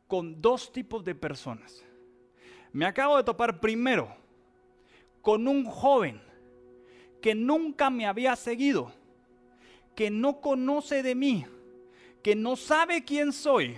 con 0.09 0.43
dos 0.43 0.73
tipos 0.73 1.05
de 1.05 1.15
personas. 1.15 1.85
Me 2.73 2.87
acabo 2.87 3.19
de 3.19 3.23
topar 3.23 3.61
primero 3.61 4.17
con 5.23 5.47
un 5.47 5.65
joven 5.65 6.21
que 7.23 7.37
nunca 7.37 7.89
me 7.89 8.05
había 8.05 8.35
seguido 8.35 9.04
que 9.95 10.11
no 10.11 10.41
conoce 10.41 11.03
de 11.03 11.15
mí, 11.15 11.47
que 12.23 12.35
no 12.35 12.57
sabe 12.57 13.05
quién 13.05 13.33
soy 13.33 13.77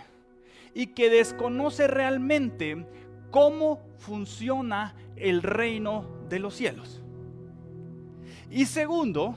y 0.74 0.88
que 0.88 1.10
desconoce 1.10 1.86
realmente 1.86 2.86
cómo 3.30 3.80
funciona 3.98 4.94
el 5.16 5.42
reino 5.42 6.06
de 6.28 6.38
los 6.38 6.54
cielos. 6.54 7.02
Y 8.50 8.66
segundo, 8.66 9.34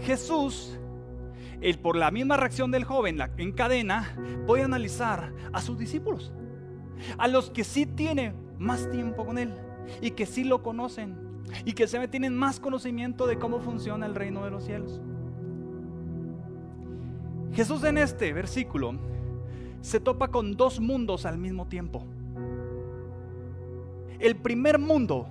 Jesús, 0.00 0.78
el, 1.60 1.78
por 1.78 1.96
la 1.96 2.10
misma 2.10 2.36
reacción 2.36 2.70
del 2.70 2.84
joven 2.84 3.18
en 3.36 3.52
cadena, 3.52 4.16
puede 4.46 4.62
analizar 4.62 5.32
a 5.52 5.60
sus 5.60 5.78
discípulos, 5.78 6.32
a 7.16 7.28
los 7.28 7.50
que 7.50 7.64
sí 7.64 7.86
tienen 7.86 8.34
más 8.58 8.90
tiempo 8.90 9.24
con 9.24 9.38
Él 9.38 9.54
y 10.02 10.10
que 10.10 10.26
sí 10.26 10.44
lo 10.44 10.62
conocen 10.62 11.16
y 11.64 11.72
que 11.72 11.86
se 11.86 12.06
tienen 12.08 12.36
más 12.36 12.60
conocimiento 12.60 13.26
de 13.26 13.38
cómo 13.38 13.60
funciona 13.60 14.06
el 14.06 14.14
reino 14.14 14.44
de 14.44 14.50
los 14.50 14.64
cielos. 14.64 15.00
Jesús 17.52 17.84
en 17.84 17.98
este 17.98 18.32
versículo 18.32 18.94
se 19.80 20.00
topa 20.00 20.28
con 20.28 20.56
dos 20.56 20.80
mundos 20.80 21.26
al 21.26 21.38
mismo 21.38 21.66
tiempo. 21.66 22.04
El 24.18 24.36
primer 24.36 24.78
mundo 24.78 25.28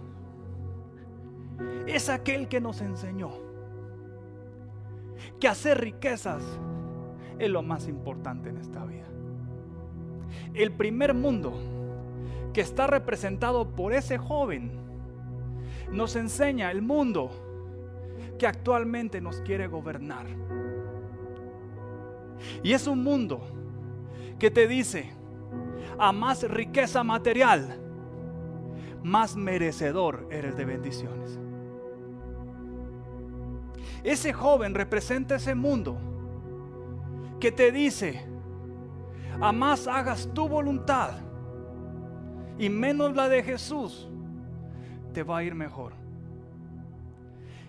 es 1.86 2.10
aquel 2.10 2.48
que 2.48 2.62
nos 2.62 2.82
enseñó 2.82 3.32
que 5.40 5.48
hacer 5.48 5.80
riquezas 5.80 6.44
es 7.40 7.50
lo 7.50 7.62
más 7.62 7.88
importante 7.88 8.50
en 8.50 8.58
esta 8.58 8.84
vida. 8.86 9.06
El 10.54 10.72
primer 10.72 11.14
mundo 11.14 11.54
que 12.54 12.62
está 12.62 12.88
representado 12.88 13.76
por 13.76 13.94
ese 13.94 14.18
joven 14.18 14.72
nos 15.92 16.16
enseña 16.16 16.72
el 16.72 16.82
mundo 16.82 17.30
que 18.40 18.48
actualmente 18.48 19.22
nos 19.22 19.42
quiere 19.42 19.68
gobernar. 19.68 20.26
Y 22.64 22.74
es 22.74 22.88
un 22.88 23.04
mundo 23.04 23.42
que 24.40 24.52
te 24.52 24.68
dice, 24.68 25.12
a 25.98 26.12
más 26.12 26.44
riqueza 26.44 27.04
material, 27.04 27.80
más 29.04 29.36
merecedor 29.36 30.28
eres 30.32 30.56
de 30.56 30.66
bendiciones. 30.66 31.40
Ese 34.04 34.32
joven 34.34 34.76
representa 34.76 35.36
ese 35.36 35.56
mundo 35.56 35.98
que 37.40 37.52
te 37.52 37.72
dice, 37.72 38.26
a 39.40 39.52
más 39.52 39.88
hagas 39.88 40.30
tu 40.34 40.48
voluntad 40.48 41.12
y 42.58 42.70
menos 42.70 43.16
la 43.16 43.30
de 43.30 43.44
Jesús, 43.44 44.10
te 45.14 45.24
va 45.24 45.40
a 45.40 45.44
ir 45.44 45.56
mejor. 45.56 45.94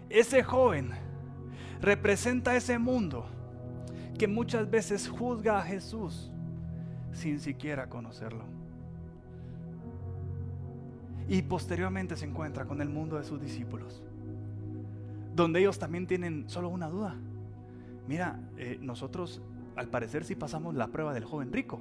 Ese 0.09 0.43
joven 0.43 0.91
representa 1.81 2.57
ese 2.57 2.79
mundo 2.79 3.27
que 4.19 4.27
muchas 4.27 4.69
veces 4.69 5.09
juzga 5.09 5.59
a 5.59 5.63
Jesús 5.63 6.31
sin 7.13 7.41
siquiera 7.41 7.89
conocerlo. 7.89 8.45
Y 11.29 11.43
posteriormente 11.43 12.17
se 12.17 12.27
encuentra 12.27 12.67
con 12.67 12.81
el 12.81 12.89
mundo 12.89 13.17
de 13.17 13.25
sus 13.25 13.41
discípulos, 13.41 14.03
donde 15.35 15.61
ellos 15.61 15.79
también 15.79 16.07
tienen 16.07 16.49
solo 16.49 16.69
una 16.69 16.89
duda. 16.89 17.15
Mira, 18.09 18.41
eh, 18.57 18.79
nosotros 18.81 19.41
al 19.77 19.89
parecer 19.89 20.25
si 20.25 20.35
pasamos 20.35 20.75
la 20.75 20.89
prueba 20.89 21.15
del 21.15 21.25
joven 21.25 21.53
rico. 21.53 21.81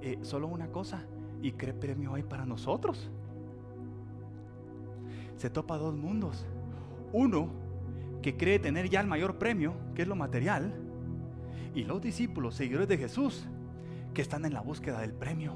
Eh, 0.00 0.18
solo 0.22 0.48
una 0.48 0.68
cosa, 0.68 1.04
¿y 1.40 1.52
qué 1.52 1.72
premio 1.72 2.14
hay 2.14 2.24
para 2.24 2.44
nosotros? 2.44 3.08
Se 5.36 5.48
topa 5.48 5.78
dos 5.78 5.94
mundos. 5.94 6.44
Uno 7.12 7.48
que 8.20 8.36
cree 8.36 8.58
tener 8.58 8.88
ya 8.88 9.00
el 9.00 9.06
mayor 9.06 9.38
premio, 9.38 9.74
que 9.94 10.02
es 10.02 10.08
lo 10.08 10.16
material, 10.16 10.74
y 11.74 11.84
los 11.84 12.00
discípulos, 12.00 12.54
seguidores 12.54 12.88
de 12.88 12.98
Jesús, 12.98 13.46
que 14.14 14.22
están 14.22 14.44
en 14.44 14.52
la 14.52 14.60
búsqueda 14.60 15.00
del 15.00 15.12
premio. 15.12 15.54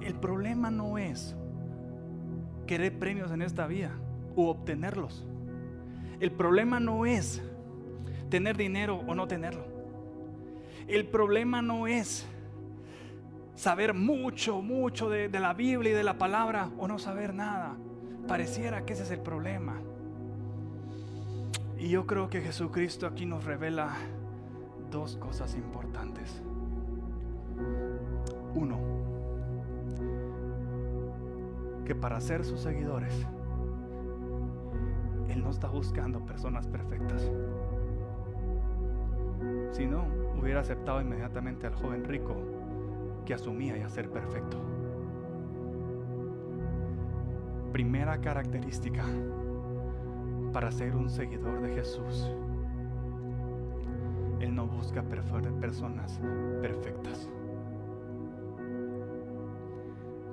El 0.00 0.14
problema 0.14 0.70
no 0.70 0.98
es 0.98 1.36
querer 2.66 2.98
premios 2.98 3.30
en 3.30 3.42
esta 3.42 3.66
vida 3.66 3.92
o 4.36 4.50
obtenerlos. 4.50 5.26
El 6.20 6.32
problema 6.32 6.80
no 6.80 7.06
es 7.06 7.42
tener 8.30 8.56
dinero 8.56 9.02
o 9.06 9.14
no 9.14 9.26
tenerlo. 9.26 9.64
El 10.86 11.06
problema 11.06 11.62
no 11.62 11.86
es 11.86 12.26
saber 13.54 13.94
mucho, 13.94 14.62
mucho 14.62 15.10
de, 15.10 15.28
la 15.28 15.54
Biblia 15.54 15.90
y 15.90 15.94
de 15.94 16.04
la 16.04 16.18
palabra 16.18 16.70
o 16.78 16.86
no 16.86 16.98
saber 16.98 17.34
nada. 17.34 17.76
Pareciera 18.28 18.84
que 18.84 18.92
ese 18.92 19.02
es 19.02 19.10
el 19.10 19.20
problema. 19.20 19.80
Y 21.78 21.90
yo 21.90 22.06
creo 22.06 22.30
que 22.30 22.40
Jesucristo 22.40 23.06
aquí 23.06 23.26
nos 23.26 23.44
revela 23.44 23.94
dos 24.90 25.16
cosas 25.16 25.54
importantes. 25.54 26.42
Uno, 28.54 28.78
que 31.84 31.94
para 31.94 32.20
ser 32.20 32.44
sus 32.44 32.60
seguidores, 32.60 33.14
Él 35.28 35.42
no 35.42 35.50
está 35.50 35.68
buscando 35.68 36.24
personas 36.24 36.66
perfectas. 36.66 37.30
Si 39.72 39.86
no, 39.86 40.06
hubiera 40.40 40.60
aceptado 40.60 41.02
inmediatamente 41.02 41.66
al 41.66 41.74
joven 41.74 42.04
rico 42.04 42.34
que 43.26 43.34
asumía 43.34 43.76
ya 43.76 43.90
ser 43.90 44.10
perfecto. 44.10 44.56
Primera 47.72 48.18
característica 48.22 49.04
para 50.56 50.72
ser 50.72 50.96
un 50.96 51.10
seguidor 51.10 51.60
de 51.60 51.74
Jesús. 51.74 52.32
Él 54.40 54.54
no 54.54 54.66
busca 54.66 55.02
personas 55.02 56.18
perfectas. 56.62 57.28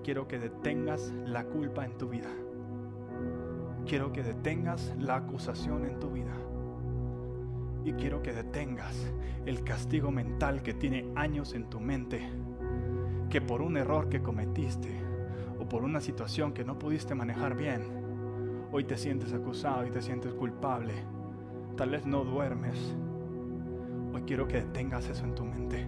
Quiero 0.01 0.25
que 0.25 0.39
detengas 0.39 1.13
la 1.25 1.43
culpa 1.43 1.83
en 1.83 1.97
tu 1.97 2.07
vida. 2.07 2.29
Quiero 3.85 4.13
que 4.13 4.23
detengas 4.23 4.95
la 4.97 5.17
acusación 5.17 5.83
en 5.83 5.99
tu 5.99 6.11
vida. 6.11 6.37
Y 7.83 7.91
quiero 7.91 8.21
que 8.21 8.31
detengas 8.31 8.95
el 9.45 9.65
castigo 9.65 10.09
mental 10.09 10.63
que 10.63 10.73
tiene 10.73 11.11
años 11.17 11.53
en 11.53 11.69
tu 11.69 11.81
mente, 11.81 12.21
que 13.29 13.41
por 13.41 13.61
un 13.61 13.75
error 13.75 14.07
que 14.07 14.21
cometiste 14.21 15.01
o 15.59 15.67
por 15.67 15.83
una 15.83 15.99
situación 15.99 16.53
que 16.53 16.63
no 16.63 16.79
pudiste 16.79 17.13
manejar 17.13 17.57
bien, 17.57 18.02
hoy 18.73 18.85
te 18.85 18.97
sientes 18.97 19.31
acusado 19.33 19.85
y 19.85 19.91
te 19.91 20.01
sientes 20.01 20.33
culpable. 20.33 20.93
Tal 21.77 21.91
vez 21.91 22.07
no 22.07 22.23
duermes. 22.23 22.95
Hoy 24.11 24.23
quiero 24.23 24.47
que 24.47 24.61
detengas 24.61 25.07
eso 25.09 25.23
en 25.25 25.35
tu 25.35 25.45
mente. 25.45 25.87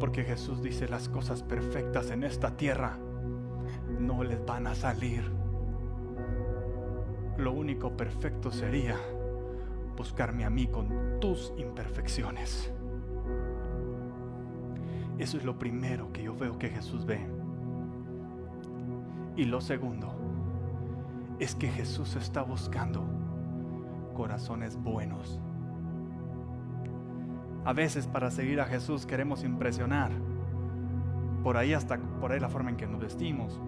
Porque 0.00 0.24
Jesús 0.24 0.60
dice 0.60 0.88
las 0.88 1.08
cosas 1.08 1.44
perfectas 1.44 2.10
en 2.10 2.24
esta 2.24 2.56
tierra 2.56 2.98
no 4.00 4.24
les 4.24 4.44
van 4.44 4.66
a 4.66 4.74
salir. 4.74 5.22
Lo 7.38 7.52
único 7.52 7.96
perfecto 7.96 8.50
sería 8.50 8.96
buscarme 9.96 10.44
a 10.44 10.50
mí 10.50 10.66
con 10.66 11.20
tus 11.20 11.52
imperfecciones. 11.56 12.72
Eso 15.18 15.36
es 15.36 15.44
lo 15.44 15.60
primero 15.60 16.12
que 16.12 16.24
yo 16.24 16.34
veo 16.34 16.58
que 16.58 16.70
Jesús 16.70 17.06
ve. 17.06 17.24
Y 19.36 19.44
lo 19.44 19.60
segundo 19.60 20.23
es 21.44 21.54
que 21.54 21.68
Jesús 21.68 22.16
está 22.16 22.40
buscando 22.40 23.04
corazones 24.14 24.82
buenos. 24.82 25.38
A 27.66 27.74
veces 27.74 28.06
para 28.06 28.30
seguir 28.30 28.62
a 28.62 28.64
Jesús 28.64 29.04
queremos 29.04 29.44
impresionar. 29.44 30.10
Por 31.42 31.58
ahí 31.58 31.74
hasta 31.74 31.98
por 31.98 32.32
ahí 32.32 32.40
la 32.40 32.48
forma 32.48 32.70
en 32.70 32.78
que 32.78 32.86
nos 32.86 32.98
vestimos, 32.98 33.60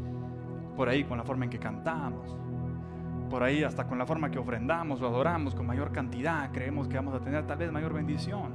por 0.74 0.88
ahí 0.88 1.04
con 1.04 1.18
la 1.18 1.24
forma 1.24 1.44
en 1.44 1.50
que 1.50 1.58
cantamos, 1.58 2.34
por 3.28 3.42
ahí 3.42 3.62
hasta 3.62 3.86
con 3.86 3.98
la 3.98 4.06
forma 4.06 4.30
que 4.30 4.38
ofrendamos 4.38 5.02
o 5.02 5.06
adoramos 5.06 5.54
con 5.54 5.66
mayor 5.66 5.92
cantidad, 5.92 6.50
creemos 6.52 6.88
que 6.88 6.96
vamos 6.96 7.14
a 7.14 7.20
tener 7.20 7.46
tal 7.46 7.58
vez 7.58 7.70
mayor 7.70 7.92
bendición. 7.92 8.54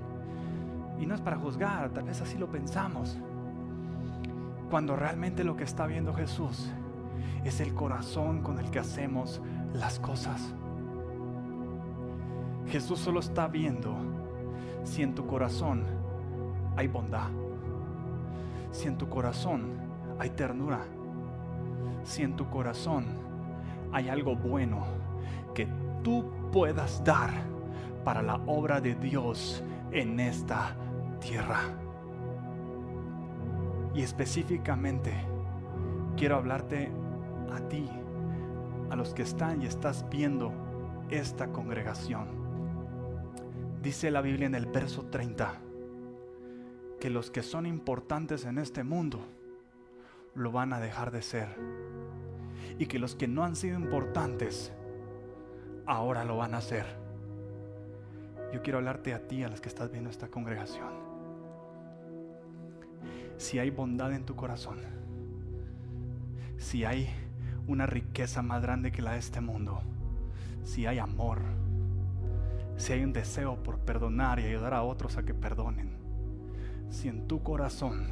Y 0.99 1.05
no 1.05 1.13
es 1.13 1.21
para 1.21 1.37
juzgar, 1.37 1.91
tal 1.91 2.05
vez 2.05 2.19
así 2.21 2.39
lo 2.39 2.49
pensamos. 2.49 3.19
Cuando 4.71 4.95
realmente 4.95 5.43
lo 5.43 5.55
que 5.55 5.63
está 5.63 5.85
viendo 5.85 6.11
Jesús 6.11 6.71
es 7.43 7.59
el 7.59 7.73
corazón 7.73 8.41
con 8.41 8.59
el 8.59 8.69
que 8.71 8.79
hacemos 8.79 9.41
las 9.73 9.99
cosas. 9.99 10.53
Jesús 12.67 12.99
solo 12.99 13.19
está 13.19 13.47
viendo 13.47 13.95
si 14.83 15.03
en 15.03 15.13
tu 15.13 15.25
corazón 15.25 15.83
hay 16.75 16.87
bondad, 16.87 17.29
si 18.71 18.87
en 18.87 18.97
tu 18.97 19.09
corazón 19.09 19.73
hay 20.19 20.29
ternura, 20.29 20.79
si 22.03 22.23
en 22.23 22.35
tu 22.35 22.49
corazón 22.49 23.05
hay 23.91 24.09
algo 24.09 24.35
bueno 24.35 24.83
que 25.53 25.67
tú 26.03 26.25
puedas 26.51 27.03
dar 27.03 27.29
para 28.03 28.21
la 28.21 28.35
obra 28.47 28.81
de 28.81 28.95
Dios 28.95 29.63
en 29.91 30.19
esta 30.19 30.75
tierra. 31.19 31.61
Y 33.93 34.01
específicamente 34.01 35.13
quiero 36.15 36.37
hablarte 36.37 36.91
a 37.51 37.59
ti, 37.67 37.89
a 38.89 38.95
los 38.95 39.13
que 39.13 39.23
están 39.23 39.61
y 39.61 39.65
estás 39.65 40.05
viendo 40.09 40.51
esta 41.09 41.51
congregación. 41.51 42.27
Dice 43.81 44.11
la 44.11 44.21
Biblia 44.21 44.47
en 44.47 44.55
el 44.55 44.65
verso 44.65 45.05
30 45.05 45.53
que 46.99 47.09
los 47.09 47.31
que 47.31 47.41
son 47.41 47.65
importantes 47.65 48.45
en 48.45 48.59
este 48.59 48.83
mundo 48.83 49.19
lo 50.35 50.51
van 50.51 50.71
a 50.71 50.79
dejar 50.79 51.11
de 51.11 51.21
ser 51.21 51.47
y 52.77 52.85
que 52.85 52.99
los 52.99 53.15
que 53.15 53.27
no 53.27 53.43
han 53.43 53.55
sido 53.55 53.77
importantes 53.77 54.71
ahora 55.85 56.23
lo 56.23 56.37
van 56.37 56.53
a 56.53 56.57
hacer. 56.59 56.85
Yo 58.53 58.61
quiero 58.61 58.79
hablarte 58.79 59.13
a 59.13 59.27
ti, 59.27 59.43
a 59.43 59.49
los 59.49 59.61
que 59.61 59.69
estás 59.69 59.91
viendo 59.91 60.09
esta 60.09 60.27
congregación. 60.27 60.89
Si 63.37 63.59
hay 63.59 63.71
bondad 63.71 64.13
en 64.13 64.25
tu 64.25 64.35
corazón, 64.35 64.79
si 66.57 66.85
hay 66.85 67.09
una 67.67 67.85
riqueza 67.85 68.41
más 68.41 68.61
grande 68.61 68.91
que 68.91 69.01
la 69.01 69.13
de 69.13 69.19
este 69.19 69.41
mundo, 69.41 69.81
si 70.63 70.85
hay 70.85 70.99
amor, 70.99 71.41
si 72.77 72.93
hay 72.93 73.03
un 73.03 73.13
deseo 73.13 73.61
por 73.63 73.79
perdonar 73.79 74.39
y 74.39 74.45
ayudar 74.45 74.73
a 74.73 74.83
otros 74.83 75.17
a 75.17 75.23
que 75.23 75.33
perdonen, 75.33 75.91
si 76.89 77.07
en 77.07 77.27
tu 77.27 77.43
corazón 77.43 78.07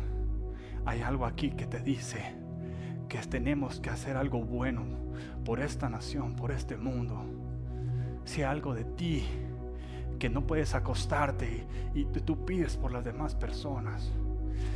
hay 0.86 1.02
algo 1.02 1.26
aquí 1.26 1.52
que 1.52 1.66
te 1.66 1.80
dice, 1.80 2.36
que 3.08 3.18
tenemos 3.20 3.80
que 3.80 3.90
hacer 3.90 4.18
algo 4.18 4.44
bueno 4.44 4.84
por 5.44 5.60
esta 5.60 5.90
nación, 5.90 6.36
por 6.36 6.52
este 6.52 6.78
mundo, 6.78 7.24
si 8.26 8.42
hay 8.42 8.50
algo 8.50 8.74
de 8.74 8.86
ti 8.86 9.26
que 10.20 10.30
no 10.30 10.46
puedes 10.46 10.76
acostarte 10.76 11.66
y, 11.96 12.06
tú 12.06 12.46
pides 12.46 12.78
por 12.78 12.92
las 12.92 13.04
demás 13.04 13.36
personas, 13.36 14.12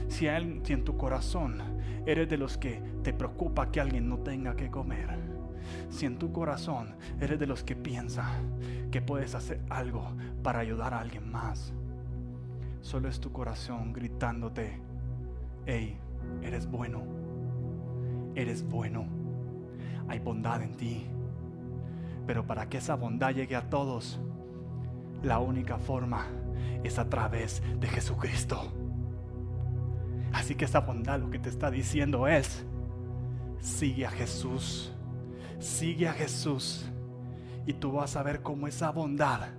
si, 0.07 0.27
en 0.27 0.83
tu 0.83 0.97
corazón 0.97 1.61
eres 2.05 2.29
de 2.29 2.37
los 2.37 2.57
que 2.57 2.81
te 3.03 3.13
preocupa 3.13 3.71
que 3.71 3.81
alguien 3.81 4.09
no 4.09 4.19
tenga 4.19 4.55
que 4.55 4.69
comer, 4.69 5.07
si 5.89 6.05
en 6.05 6.17
tu 6.17 6.31
corazón 6.31 6.95
eres 7.19 7.39
de 7.39 7.47
los 7.47 7.63
que 7.63 7.75
piensa 7.75 8.29
que 8.91 9.01
puedes 9.01 9.35
hacer 9.35 9.61
algo 9.69 10.05
para 10.43 10.59
ayudar 10.59 10.93
a 10.93 10.99
alguien 10.99 11.31
más, 11.31 11.73
solo 12.81 13.07
es 13.07 13.19
tu 13.19 13.31
corazón 13.31 13.93
gritándote, 13.93 14.79
hey, 15.65 15.97
eres 16.41 16.69
bueno, 16.69 17.01
eres 18.35 18.67
bueno, 18.67 19.05
hay 20.07 20.19
bondad 20.19 20.61
en 20.61 20.75
ti. 20.75 21.05
Pero 22.27 22.45
para 22.45 22.69
que 22.69 22.77
esa 22.77 22.95
bondad 22.95 23.31
llegue 23.31 23.55
a 23.55 23.69
todos, 23.69 24.19
la 25.23 25.39
única 25.39 25.77
forma 25.77 26.25
es 26.83 26.99
a 26.99 27.09
través 27.09 27.61
de 27.79 27.87
Jesucristo. 27.87 28.71
Así 30.33 30.55
que 30.55 30.65
esa 30.65 30.79
bondad 30.79 31.19
lo 31.19 31.29
que 31.29 31.39
te 31.39 31.49
está 31.49 31.69
diciendo 31.69 32.27
es, 32.27 32.65
sigue 33.61 34.05
a 34.05 34.11
Jesús, 34.11 34.91
sigue 35.59 36.07
a 36.07 36.13
Jesús 36.13 36.85
y 37.65 37.73
tú 37.73 37.93
vas 37.93 38.15
a 38.15 38.23
ver 38.23 38.41
cómo 38.41 38.67
esa 38.67 38.89
bondad 38.89 39.49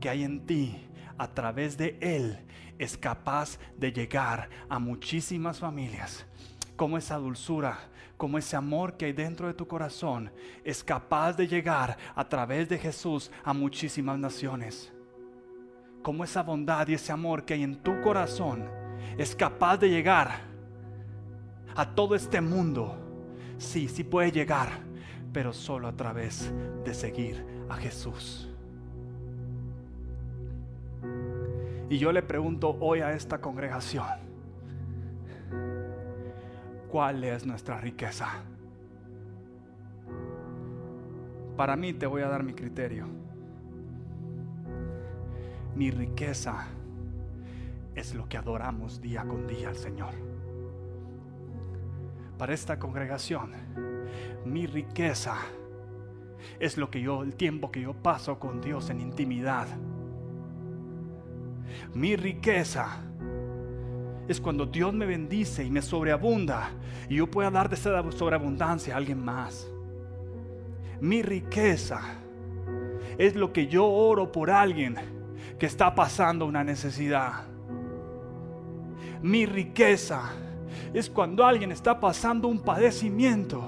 que 0.00 0.10
hay 0.10 0.24
en 0.24 0.44
ti 0.44 0.84
a 1.16 1.28
través 1.28 1.78
de 1.78 1.96
Él 2.00 2.38
es 2.76 2.98
capaz 2.98 3.58
de 3.78 3.92
llegar 3.92 4.50
a 4.68 4.78
muchísimas 4.80 5.60
familias. 5.60 6.26
Como 6.76 6.98
esa 6.98 7.16
dulzura, 7.16 7.78
como 8.16 8.36
ese 8.36 8.56
amor 8.56 8.96
que 8.96 9.06
hay 9.06 9.12
dentro 9.12 9.46
de 9.46 9.54
tu 9.54 9.66
corazón 9.66 10.30
es 10.64 10.82
capaz 10.82 11.34
de 11.34 11.46
llegar 11.46 11.96
a 12.14 12.28
través 12.28 12.68
de 12.68 12.78
Jesús 12.78 13.30
a 13.44 13.54
muchísimas 13.54 14.18
naciones. 14.18 14.92
Como 16.02 16.24
esa 16.24 16.42
bondad 16.42 16.88
y 16.88 16.94
ese 16.94 17.12
amor 17.12 17.44
que 17.44 17.54
hay 17.54 17.62
en 17.62 17.76
tu 17.82 18.00
corazón 18.02 18.68
es 19.18 19.34
capaz 19.34 19.78
de 19.78 19.88
llegar 19.88 20.40
a 21.74 21.94
todo 21.94 22.14
este 22.14 22.40
mundo. 22.40 22.96
Sí, 23.58 23.88
sí 23.88 24.04
puede 24.04 24.32
llegar, 24.32 24.68
pero 25.32 25.52
solo 25.52 25.88
a 25.88 25.92
través 25.92 26.52
de 26.84 26.94
seguir 26.94 27.44
a 27.68 27.76
Jesús. 27.76 28.48
Y 31.88 31.98
yo 31.98 32.10
le 32.12 32.22
pregunto 32.22 32.76
hoy 32.80 33.00
a 33.00 33.12
esta 33.12 33.40
congregación, 33.40 34.06
¿cuál 36.90 37.22
es 37.22 37.46
nuestra 37.46 37.80
riqueza? 37.80 38.28
Para 41.56 41.76
mí 41.76 41.94
te 41.94 42.06
voy 42.06 42.22
a 42.22 42.28
dar 42.28 42.42
mi 42.42 42.52
criterio. 42.52 43.06
Mi 45.74 45.90
riqueza 45.90 46.66
es 47.96 48.14
lo 48.14 48.28
que 48.28 48.36
adoramos 48.36 49.00
día 49.00 49.24
con 49.24 49.48
día 49.48 49.70
al 49.70 49.76
Señor. 49.76 50.14
Para 52.38 52.54
esta 52.54 52.78
congregación, 52.78 53.52
mi 54.44 54.66
riqueza 54.66 55.36
es 56.60 56.76
lo 56.76 56.90
que 56.90 57.00
yo, 57.00 57.24
el 57.24 57.34
tiempo 57.34 57.72
que 57.72 57.80
yo 57.80 57.94
paso 57.94 58.38
con 58.38 58.60
Dios 58.60 58.90
en 58.90 59.00
intimidad 59.00 59.66
mi 61.94 62.16
riqueza 62.16 63.00
es 64.28 64.40
cuando 64.40 64.66
Dios 64.66 64.92
me 64.92 65.06
bendice 65.06 65.64
y 65.64 65.70
me 65.70 65.82
sobreabunda 65.82 66.70
y 67.08 67.16
yo 67.16 67.30
pueda 67.30 67.50
dar 67.50 67.68
de 67.68 67.76
esa 67.76 68.02
sobreabundancia 68.12 68.94
a 68.94 68.96
alguien 68.96 69.24
más. 69.24 69.68
Mi 71.00 71.22
riqueza 71.22 72.00
es 73.18 73.36
lo 73.36 73.52
que 73.52 73.68
yo 73.68 73.86
oro 73.86 74.32
por 74.32 74.50
alguien 74.50 74.96
que 75.58 75.66
está 75.66 75.94
pasando 75.94 76.44
una 76.46 76.64
necesidad. 76.64 77.44
Mi 79.22 79.46
riqueza 79.46 80.32
es 80.92 81.10
cuando 81.10 81.44
alguien 81.44 81.72
está 81.72 81.98
pasando 82.00 82.48
un 82.48 82.60
padecimiento 82.60 83.64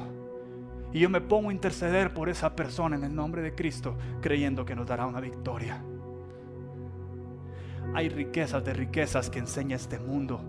y 0.93 1.01
yo 1.01 1.11
me 1.11 1.21
pongo 1.21 1.51
a 1.51 1.53
interceder 1.53 2.15
por 2.15 2.29
esa 2.29 2.55
persona 2.55 2.97
en 2.97 3.05
el 3.05 3.15
nombre 3.15 3.43
de 3.43 3.55
Cristo 3.55 3.97
creyendo 4.21 4.65
que 4.65 4.75
nos 4.75 4.87
dará 4.87 5.07
una 5.07 5.21
victoria. 5.21 5.83
Hay 7.95 8.09
riquezas 8.09 8.65
de 8.65 8.75
riquezas 8.75 9.31
que 9.31 9.39
enseña 9.39 9.77
este 9.77 9.99
mundo. 9.99 10.41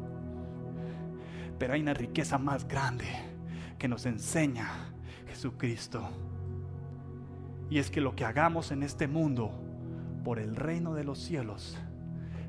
Pero 1.58 1.74
hay 1.74 1.82
una 1.82 1.94
riqueza 1.94 2.38
más 2.38 2.68
grande 2.68 3.06
que 3.78 3.88
nos 3.88 4.06
enseña 4.06 4.70
Jesucristo. 5.28 6.08
Y 7.70 7.80
es 7.80 7.92
que 7.92 8.02
lo 8.02 8.16
que 8.16 8.26
hagamos 8.26 8.72
en 8.72 8.84
este 8.84 9.08
mundo 9.08 9.52
por 10.24 10.40
el 10.40 10.56
reino 10.56 10.94
de 10.94 11.04
los 11.04 11.20
cielos 11.20 11.78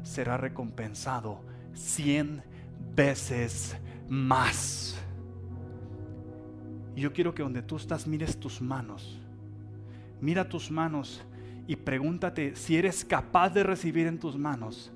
será 0.02 0.36
recompensado 0.36 1.40
cien 1.74 2.42
veces 2.94 3.76
más. 4.08 4.96
Yo 6.96 7.12
quiero 7.12 7.34
que 7.34 7.42
donde 7.42 7.62
tú 7.62 7.76
estás 7.76 8.06
mires 8.06 8.38
tus 8.38 8.60
manos. 8.60 9.18
Mira 10.20 10.48
tus 10.48 10.70
manos 10.70 11.22
y 11.66 11.76
pregúntate 11.76 12.56
si 12.56 12.76
eres 12.76 13.04
capaz 13.04 13.50
de 13.50 13.62
recibir 13.62 14.06
en 14.06 14.18
tus 14.18 14.36
manos 14.36 14.92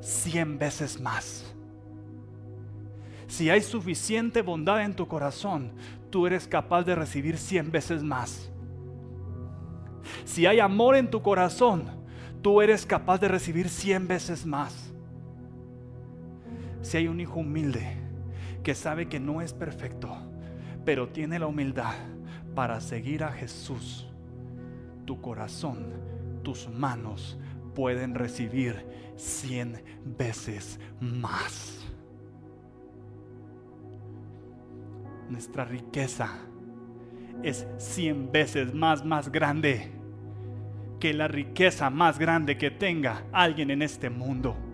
cien 0.00 0.58
veces 0.58 1.00
más. 1.00 1.52
Si 3.26 3.50
hay 3.50 3.60
suficiente 3.60 4.42
bondad 4.42 4.82
en 4.84 4.94
tu 4.94 5.06
corazón, 5.06 5.72
tú 6.10 6.26
eres 6.26 6.46
capaz 6.46 6.84
de 6.84 6.94
recibir 6.94 7.36
cien 7.36 7.70
veces 7.70 8.02
más. 8.02 8.50
Si 10.24 10.46
hay 10.46 10.60
amor 10.60 10.96
en 10.96 11.10
tu 11.10 11.20
corazón, 11.22 11.84
tú 12.40 12.62
eres 12.62 12.86
capaz 12.86 13.18
de 13.18 13.28
recibir 13.28 13.68
cien 13.68 14.06
veces 14.08 14.46
más. 14.46 14.87
Si 16.88 16.96
hay 16.96 17.06
un 17.06 17.20
hijo 17.20 17.40
humilde 17.40 17.86
que 18.62 18.74
sabe 18.74 19.10
que 19.10 19.20
no 19.20 19.42
es 19.42 19.52
perfecto, 19.52 20.08
pero 20.86 21.10
tiene 21.10 21.38
la 21.38 21.46
humildad 21.46 21.92
para 22.54 22.80
seguir 22.80 23.24
a 23.24 23.30
Jesús, 23.30 24.08
tu 25.04 25.20
corazón 25.20 25.92
tus 26.42 26.66
manos 26.70 27.38
pueden 27.74 28.14
recibir 28.14 28.86
cien 29.16 29.84
veces 30.16 30.80
más. 30.98 31.86
Nuestra 35.28 35.66
riqueza 35.66 36.38
es 37.42 37.66
cien 37.76 38.32
veces 38.32 38.72
más, 38.72 39.04
más 39.04 39.30
grande 39.30 39.90
que 40.98 41.12
la 41.12 41.28
riqueza 41.28 41.90
más 41.90 42.18
grande 42.18 42.56
que 42.56 42.70
tenga 42.70 43.26
alguien 43.30 43.70
en 43.70 43.82
este 43.82 44.08
mundo. 44.08 44.67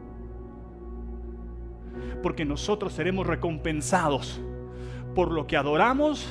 Porque 2.24 2.44
nosotros 2.44 2.92
seremos 2.92 3.28
recompensados 3.28 4.40
por 5.14 5.30
lo 5.30 5.46
que 5.46 5.56
adoramos, 5.56 6.28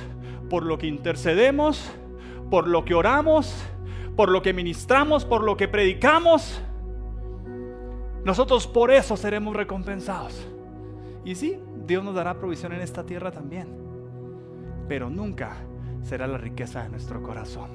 por 0.49 0.65
lo 0.65 0.77
que 0.77 0.88
intercedemos, 0.88 1.89
por 2.49 2.67
lo 2.67 2.84
que 2.84 2.93
oramos 2.93 3.56
por 4.15 4.29
lo 4.29 4.41
que 4.41 4.53
ministramos, 4.53 5.25
por 5.25 5.43
lo 5.43 5.58
que 5.58 5.67
predicamos, 5.67 6.62
nosotros 8.23 8.67
por 8.67 8.91
eso 8.91 9.17
seremos 9.17 9.56
recompensados. 9.56 10.47
Y 11.25 11.36
sí, 11.36 11.60
Dios 11.86 12.03
nos 12.03 12.15
dará 12.15 12.38
provisión 12.38 12.73
en 12.73 12.82
esta 12.82 13.06
tierra 13.06 13.32
también, 13.32 13.67
pero 14.88 15.10
nunca 15.10 15.58
será 16.03 16.27
la 16.27 16.38
riqueza 16.38 16.84
de 16.84 16.89
nuestro 16.89 17.23
corazón. 17.23 17.71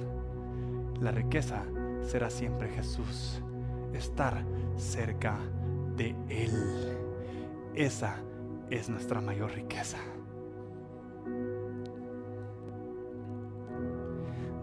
La 1.01 1.11
riqueza 1.11 1.65
será 2.03 2.31
siempre 2.31 2.69
Jesús, 2.69 3.43
estar 3.93 4.45
cerca 4.77 5.39
de 5.97 6.15
Él. 6.29 6.98
Esa 7.79 8.17
es 8.71 8.91
nuestra 8.91 9.21
mayor 9.21 9.53
riqueza. 9.53 9.99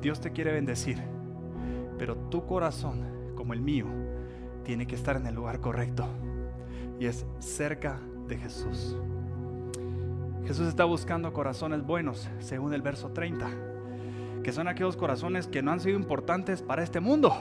Dios 0.02 0.20
te 0.20 0.34
quiere 0.34 0.52
bendecir. 0.52 0.98
Pero 1.98 2.18
tu 2.18 2.46
corazón, 2.46 3.06
como 3.36 3.54
el 3.54 3.62
mío, 3.62 3.86
tiene 4.66 4.86
que 4.86 4.96
estar 4.96 5.16
en 5.16 5.28
el 5.28 5.34
lugar 5.34 5.62
correcto. 5.62 6.06
Y 7.00 7.06
es 7.06 7.26
cerca 7.40 8.02
de 8.28 8.38
Jesús. 8.38 8.98
Jesús 10.44 10.68
está 10.68 10.84
buscando 10.84 11.32
corazones 11.32 11.86
buenos, 11.86 12.30
según 12.40 12.74
el 12.74 12.82
verso 12.82 13.12
30, 13.14 13.48
que 14.44 14.52
son 14.52 14.68
aquellos 14.68 14.98
corazones 14.98 15.48
que 15.48 15.62
no 15.62 15.72
han 15.72 15.80
sido 15.80 15.96
importantes 15.98 16.62
para 16.62 16.84
este 16.84 17.00
mundo. 17.00 17.34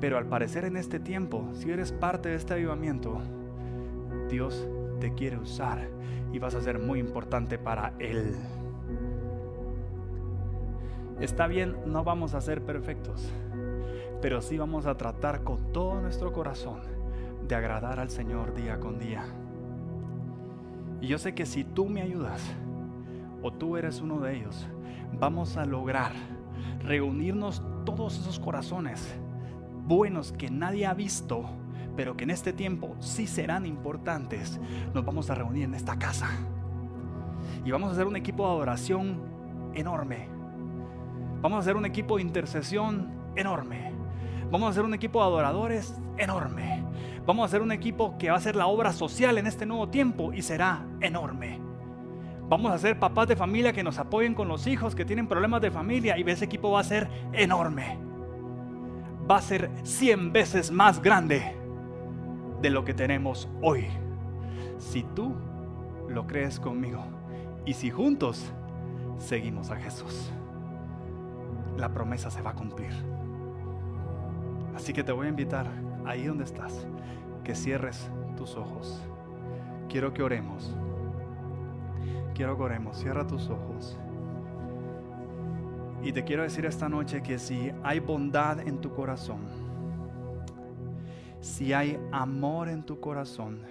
Pero 0.00 0.18
al 0.18 0.26
parecer 0.26 0.66
en 0.66 0.76
este 0.76 1.00
tiempo, 1.00 1.48
si 1.54 1.70
eres 1.70 1.92
parte 1.92 2.28
de 2.28 2.34
este 2.34 2.52
avivamiento, 2.52 3.22
Dios 4.30 4.66
te 5.00 5.14
quiere 5.14 5.38
usar 5.38 5.88
y 6.32 6.38
vas 6.38 6.54
a 6.54 6.60
ser 6.60 6.78
muy 6.78 6.98
importante 7.00 7.58
para 7.58 7.92
Él. 7.98 8.36
Está 11.20 11.46
bien, 11.46 11.76
no 11.86 12.02
vamos 12.04 12.34
a 12.34 12.40
ser 12.40 12.64
perfectos, 12.64 13.30
pero 14.22 14.40
sí 14.40 14.56
vamos 14.56 14.86
a 14.86 14.96
tratar 14.96 15.42
con 15.42 15.72
todo 15.72 16.00
nuestro 16.00 16.32
corazón 16.32 16.80
de 17.46 17.54
agradar 17.54 18.00
al 18.00 18.10
Señor 18.10 18.54
día 18.54 18.80
con 18.80 18.98
día. 18.98 19.24
Y 21.00 21.08
yo 21.08 21.18
sé 21.18 21.34
que 21.34 21.44
si 21.44 21.64
tú 21.64 21.86
me 21.86 22.00
ayudas, 22.00 22.42
o 23.42 23.52
tú 23.52 23.76
eres 23.76 24.00
uno 24.00 24.20
de 24.20 24.36
ellos, 24.36 24.66
vamos 25.18 25.56
a 25.56 25.64
lograr 25.64 26.12
reunirnos 26.82 27.62
todos 27.84 28.18
esos 28.18 28.38
corazones 28.38 29.14
buenos 29.86 30.32
que 30.32 30.50
nadie 30.50 30.86
ha 30.86 30.94
visto, 30.94 31.44
pero 31.96 32.16
que 32.16 32.24
en 32.24 32.30
este 32.30 32.52
tiempo 32.52 32.96
sí 33.00 33.26
serán 33.26 33.66
importantes. 33.66 34.60
Nos 34.94 35.04
vamos 35.04 35.30
a 35.30 35.34
reunir 35.34 35.64
en 35.64 35.74
esta 35.74 35.98
casa 35.98 36.30
y 37.64 37.70
vamos 37.70 37.90
a 37.90 37.92
hacer 37.92 38.06
un 38.06 38.16
equipo 38.16 38.46
de 38.46 38.52
adoración 38.52 39.20
enorme. 39.74 40.28
Vamos 41.40 41.56
a 41.56 41.60
hacer 41.60 41.76
un 41.76 41.86
equipo 41.86 42.16
de 42.16 42.22
intercesión 42.22 43.10
enorme. 43.36 43.92
Vamos 44.50 44.68
a 44.68 44.70
hacer 44.70 44.84
un 44.84 44.94
equipo 44.94 45.20
de 45.20 45.26
adoradores 45.26 45.94
enorme. 46.18 46.84
Vamos 47.26 47.44
a 47.44 47.46
hacer 47.46 47.62
un 47.62 47.72
equipo 47.72 48.16
que 48.18 48.28
va 48.28 48.34
a 48.34 48.38
hacer 48.38 48.56
la 48.56 48.66
obra 48.66 48.92
social 48.92 49.38
en 49.38 49.46
este 49.46 49.66
nuevo 49.66 49.88
tiempo 49.88 50.32
y 50.32 50.42
será 50.42 50.84
enorme. 51.00 51.60
Vamos 52.48 52.72
a 52.72 52.78
ser 52.78 52.98
papás 52.98 53.28
de 53.28 53.36
familia 53.36 53.72
que 53.72 53.84
nos 53.84 53.98
apoyen 53.98 54.34
con 54.34 54.48
los 54.48 54.66
hijos 54.66 54.94
que 54.94 55.04
tienen 55.04 55.28
problemas 55.28 55.62
de 55.62 55.70
familia 55.70 56.18
y 56.18 56.28
ese 56.28 56.46
equipo 56.46 56.72
va 56.72 56.80
a 56.80 56.84
ser 56.84 57.08
enorme. 57.32 57.98
Va 59.30 59.36
a 59.36 59.42
ser 59.42 59.70
100 59.84 60.32
veces 60.32 60.72
más 60.72 61.00
grande 61.00 61.59
de 62.60 62.70
lo 62.70 62.84
que 62.84 62.94
tenemos 62.94 63.48
hoy. 63.62 63.86
Si 64.78 65.02
tú 65.02 65.34
lo 66.08 66.26
crees 66.26 66.58
conmigo 66.58 67.02
y 67.64 67.74
si 67.74 67.90
juntos 67.90 68.52
seguimos 69.18 69.70
a 69.70 69.76
Jesús, 69.76 70.30
la 71.76 71.92
promesa 71.92 72.30
se 72.30 72.42
va 72.42 72.50
a 72.50 72.54
cumplir. 72.54 72.92
Así 74.74 74.92
que 74.92 75.02
te 75.02 75.12
voy 75.12 75.26
a 75.26 75.30
invitar 75.30 75.66
ahí 76.06 76.24
donde 76.24 76.44
estás, 76.44 76.86
que 77.44 77.54
cierres 77.54 78.10
tus 78.36 78.56
ojos. 78.56 79.00
Quiero 79.88 80.12
que 80.12 80.22
oremos. 80.22 80.74
Quiero 82.34 82.56
que 82.56 82.62
oremos. 82.62 82.96
Cierra 82.96 83.26
tus 83.26 83.48
ojos. 83.50 83.98
Y 86.02 86.12
te 86.12 86.24
quiero 86.24 86.42
decir 86.42 86.64
esta 86.64 86.88
noche 86.88 87.22
que 87.22 87.38
si 87.38 87.72
hay 87.82 88.00
bondad 88.00 88.60
en 88.60 88.80
tu 88.80 88.94
corazón, 88.94 89.40
si 91.40 91.72
hay 91.72 91.98
amor 92.12 92.68
en 92.68 92.82
tu 92.82 93.00
corazón, 93.00 93.62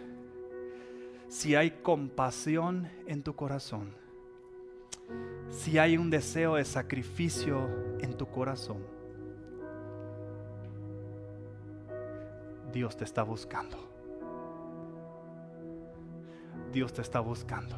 si 1.28 1.56
hay 1.56 1.72
compasión 1.72 2.90
en 3.06 3.22
tu 3.24 3.36
corazón, 3.36 3.94
si 5.50 5.78
hay 5.78 5.98
un 5.98 6.10
deseo 6.10 6.56
de 6.56 6.66
sacrificio 6.66 7.70
en 8.00 8.16
tu 8.18 8.28
corazón, 8.28 8.84
Dios 12.72 12.96
te 12.98 13.04
está 13.04 13.24
buscando. 13.24 13.78
Dios 16.72 16.94
te 16.94 17.02
está 17.02 17.20
buscando. 17.20 17.76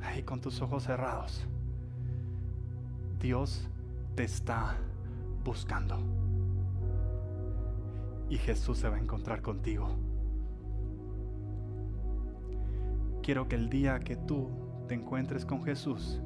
Ahí 0.00 0.22
con 0.22 0.40
tus 0.40 0.62
ojos 0.62 0.84
cerrados. 0.84 1.44
Dios 3.20 3.68
te 4.14 4.24
está 4.24 4.76
buscando. 5.44 6.25
Y 8.28 8.38
Jesús 8.38 8.78
se 8.78 8.88
va 8.88 8.96
a 8.96 9.00
encontrar 9.00 9.40
contigo. 9.40 9.88
Quiero 13.22 13.48
que 13.48 13.56
el 13.56 13.70
día 13.70 14.00
que 14.00 14.16
tú 14.16 14.48
te 14.88 14.94
encuentres 14.94 15.44
con 15.44 15.64
Jesús, 15.64 16.20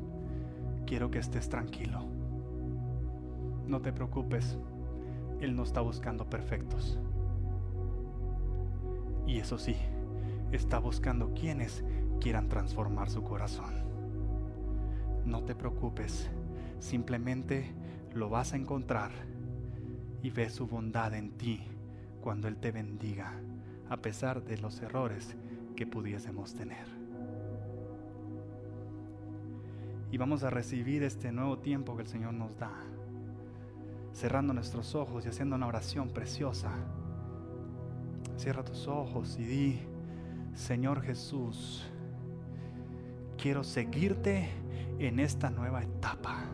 quiero 0.87 1.11
que 1.11 1.19
estés 1.19 1.49
tranquilo. 1.49 2.05
No 3.67 3.81
te 3.81 3.93
preocupes, 3.93 4.59
Él 5.41 5.55
no 5.55 5.63
está 5.63 5.81
buscando 5.81 6.29
perfectos. 6.29 6.99
Y 9.27 9.39
eso 9.39 9.59
sí, 9.59 9.77
está 10.53 10.79
buscando 10.79 11.33
quienes 11.35 11.85
quieran 12.21 12.49
transformar 12.49 13.11
su 13.11 13.23
corazón. 13.23 13.75
No 15.25 15.45
te 15.45 15.55
preocupes, 15.55 16.31
simplemente 16.81 17.73
lo 18.15 18.29
vas 18.29 18.53
a 18.53 18.57
encontrar 18.57 19.11
y 20.23 20.31
ve 20.31 20.51
su 20.51 20.67
bondad 20.67 21.15
en 21.15 21.31
ti 21.33 21.70
cuando 22.21 22.49
Él 22.49 22.57
te 22.57 22.73
bendiga, 22.73 23.33
a 23.89 23.97
pesar 23.97 24.43
de 24.43 24.59
los 24.59 24.81
errores 24.81 25.37
que 25.77 25.87
pudiésemos 25.87 26.55
tener. 26.55 26.87
Y 30.13 30.17
vamos 30.17 30.43
a 30.43 30.51
recibir 30.51 31.03
este 31.03 31.33
nuevo 31.33 31.59
tiempo 31.59 31.97
que 31.97 32.03
el 32.03 32.09
Señor 32.09 32.35
nos 32.35 32.59
da, 32.59 32.73
cerrando 34.13 34.53
nuestros 34.53 34.95
ojos 34.95 35.25
y 35.25 35.29
haciendo 35.29 35.57
una 35.57 35.67
oración 35.67 36.11
preciosa 36.11 36.75
Cierra 38.41 38.65
tus 38.65 38.89
ojos 38.89 39.39
y 39.39 39.45
di, 39.45 39.79
Señor 40.55 41.03
Jesús, 41.03 41.87
quiero 43.37 43.63
seguirte 43.63 44.49
en 44.99 45.21
esta 45.21 45.51
nueva 45.51 45.83
etapa. 45.83 46.45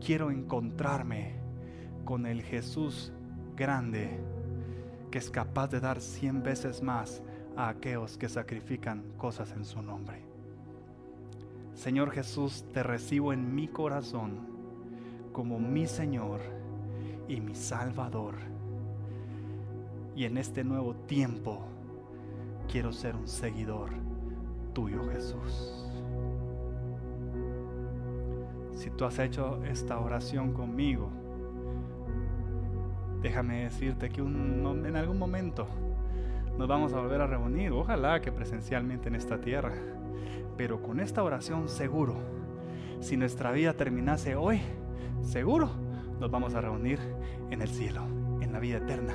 Quiero 0.00 0.30
encontrarme 0.30 1.34
con 2.08 2.24
el 2.24 2.40
Jesús 2.40 3.12
grande 3.54 4.18
que 5.10 5.18
es 5.18 5.30
capaz 5.30 5.68
de 5.68 5.78
dar 5.78 6.00
cien 6.00 6.42
veces 6.42 6.82
más 6.82 7.22
a 7.54 7.68
aquellos 7.68 8.16
que 8.16 8.30
sacrifican 8.30 9.04
cosas 9.18 9.52
en 9.52 9.62
su 9.62 9.82
nombre. 9.82 10.22
Señor 11.74 12.10
Jesús, 12.10 12.64
te 12.72 12.82
recibo 12.82 13.34
en 13.34 13.54
mi 13.54 13.68
corazón 13.68 14.38
como 15.34 15.58
mi 15.58 15.86
Señor 15.86 16.40
y 17.28 17.42
mi 17.42 17.54
Salvador 17.54 18.36
y 20.16 20.24
en 20.24 20.38
este 20.38 20.64
nuevo 20.64 20.94
tiempo 20.94 21.60
quiero 22.72 22.90
ser 22.90 23.16
un 23.16 23.28
seguidor 23.28 23.90
tuyo, 24.72 25.06
Jesús. 25.10 25.84
Si 28.72 28.88
tú 28.88 29.04
has 29.04 29.18
hecho 29.18 29.62
esta 29.64 30.00
oración 30.00 30.54
conmigo, 30.54 31.27
déjame 33.22 33.64
decirte 33.64 34.10
que 34.10 34.20
en 34.20 34.96
algún 34.96 35.18
momento 35.18 35.66
nos 36.56 36.68
vamos 36.68 36.92
a 36.92 37.00
volver 37.00 37.20
a 37.20 37.26
reunir, 37.26 37.72
ojalá 37.72 38.20
que 38.20 38.32
presencialmente 38.32 39.08
en 39.08 39.14
esta 39.14 39.40
tierra, 39.40 39.72
pero 40.56 40.82
con 40.82 41.00
esta 41.00 41.22
oración 41.22 41.68
seguro, 41.68 42.16
si 43.00 43.16
nuestra 43.16 43.52
vida 43.52 43.74
terminase 43.74 44.34
hoy, 44.34 44.60
seguro 45.22 45.70
nos 46.18 46.30
vamos 46.30 46.54
a 46.54 46.60
reunir 46.60 46.98
en 47.50 47.62
el 47.62 47.68
cielo, 47.68 48.02
en 48.40 48.52
la 48.52 48.58
vida 48.58 48.78
eterna 48.78 49.14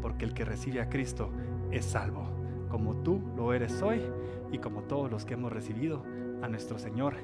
porque 0.00 0.24
el 0.24 0.34
que 0.34 0.44
recibe 0.44 0.80
a 0.80 0.88
Cristo 0.88 1.30
es 1.70 1.84
salvo, 1.84 2.26
como 2.68 3.02
tú 3.02 3.20
lo 3.36 3.52
eres 3.52 3.80
hoy 3.82 4.02
y 4.52 4.58
como 4.58 4.82
todos 4.82 5.10
los 5.10 5.24
que 5.24 5.34
hemos 5.34 5.52
recibido 5.52 6.02
a 6.42 6.48
nuestro 6.48 6.78
Señor. 6.78 7.14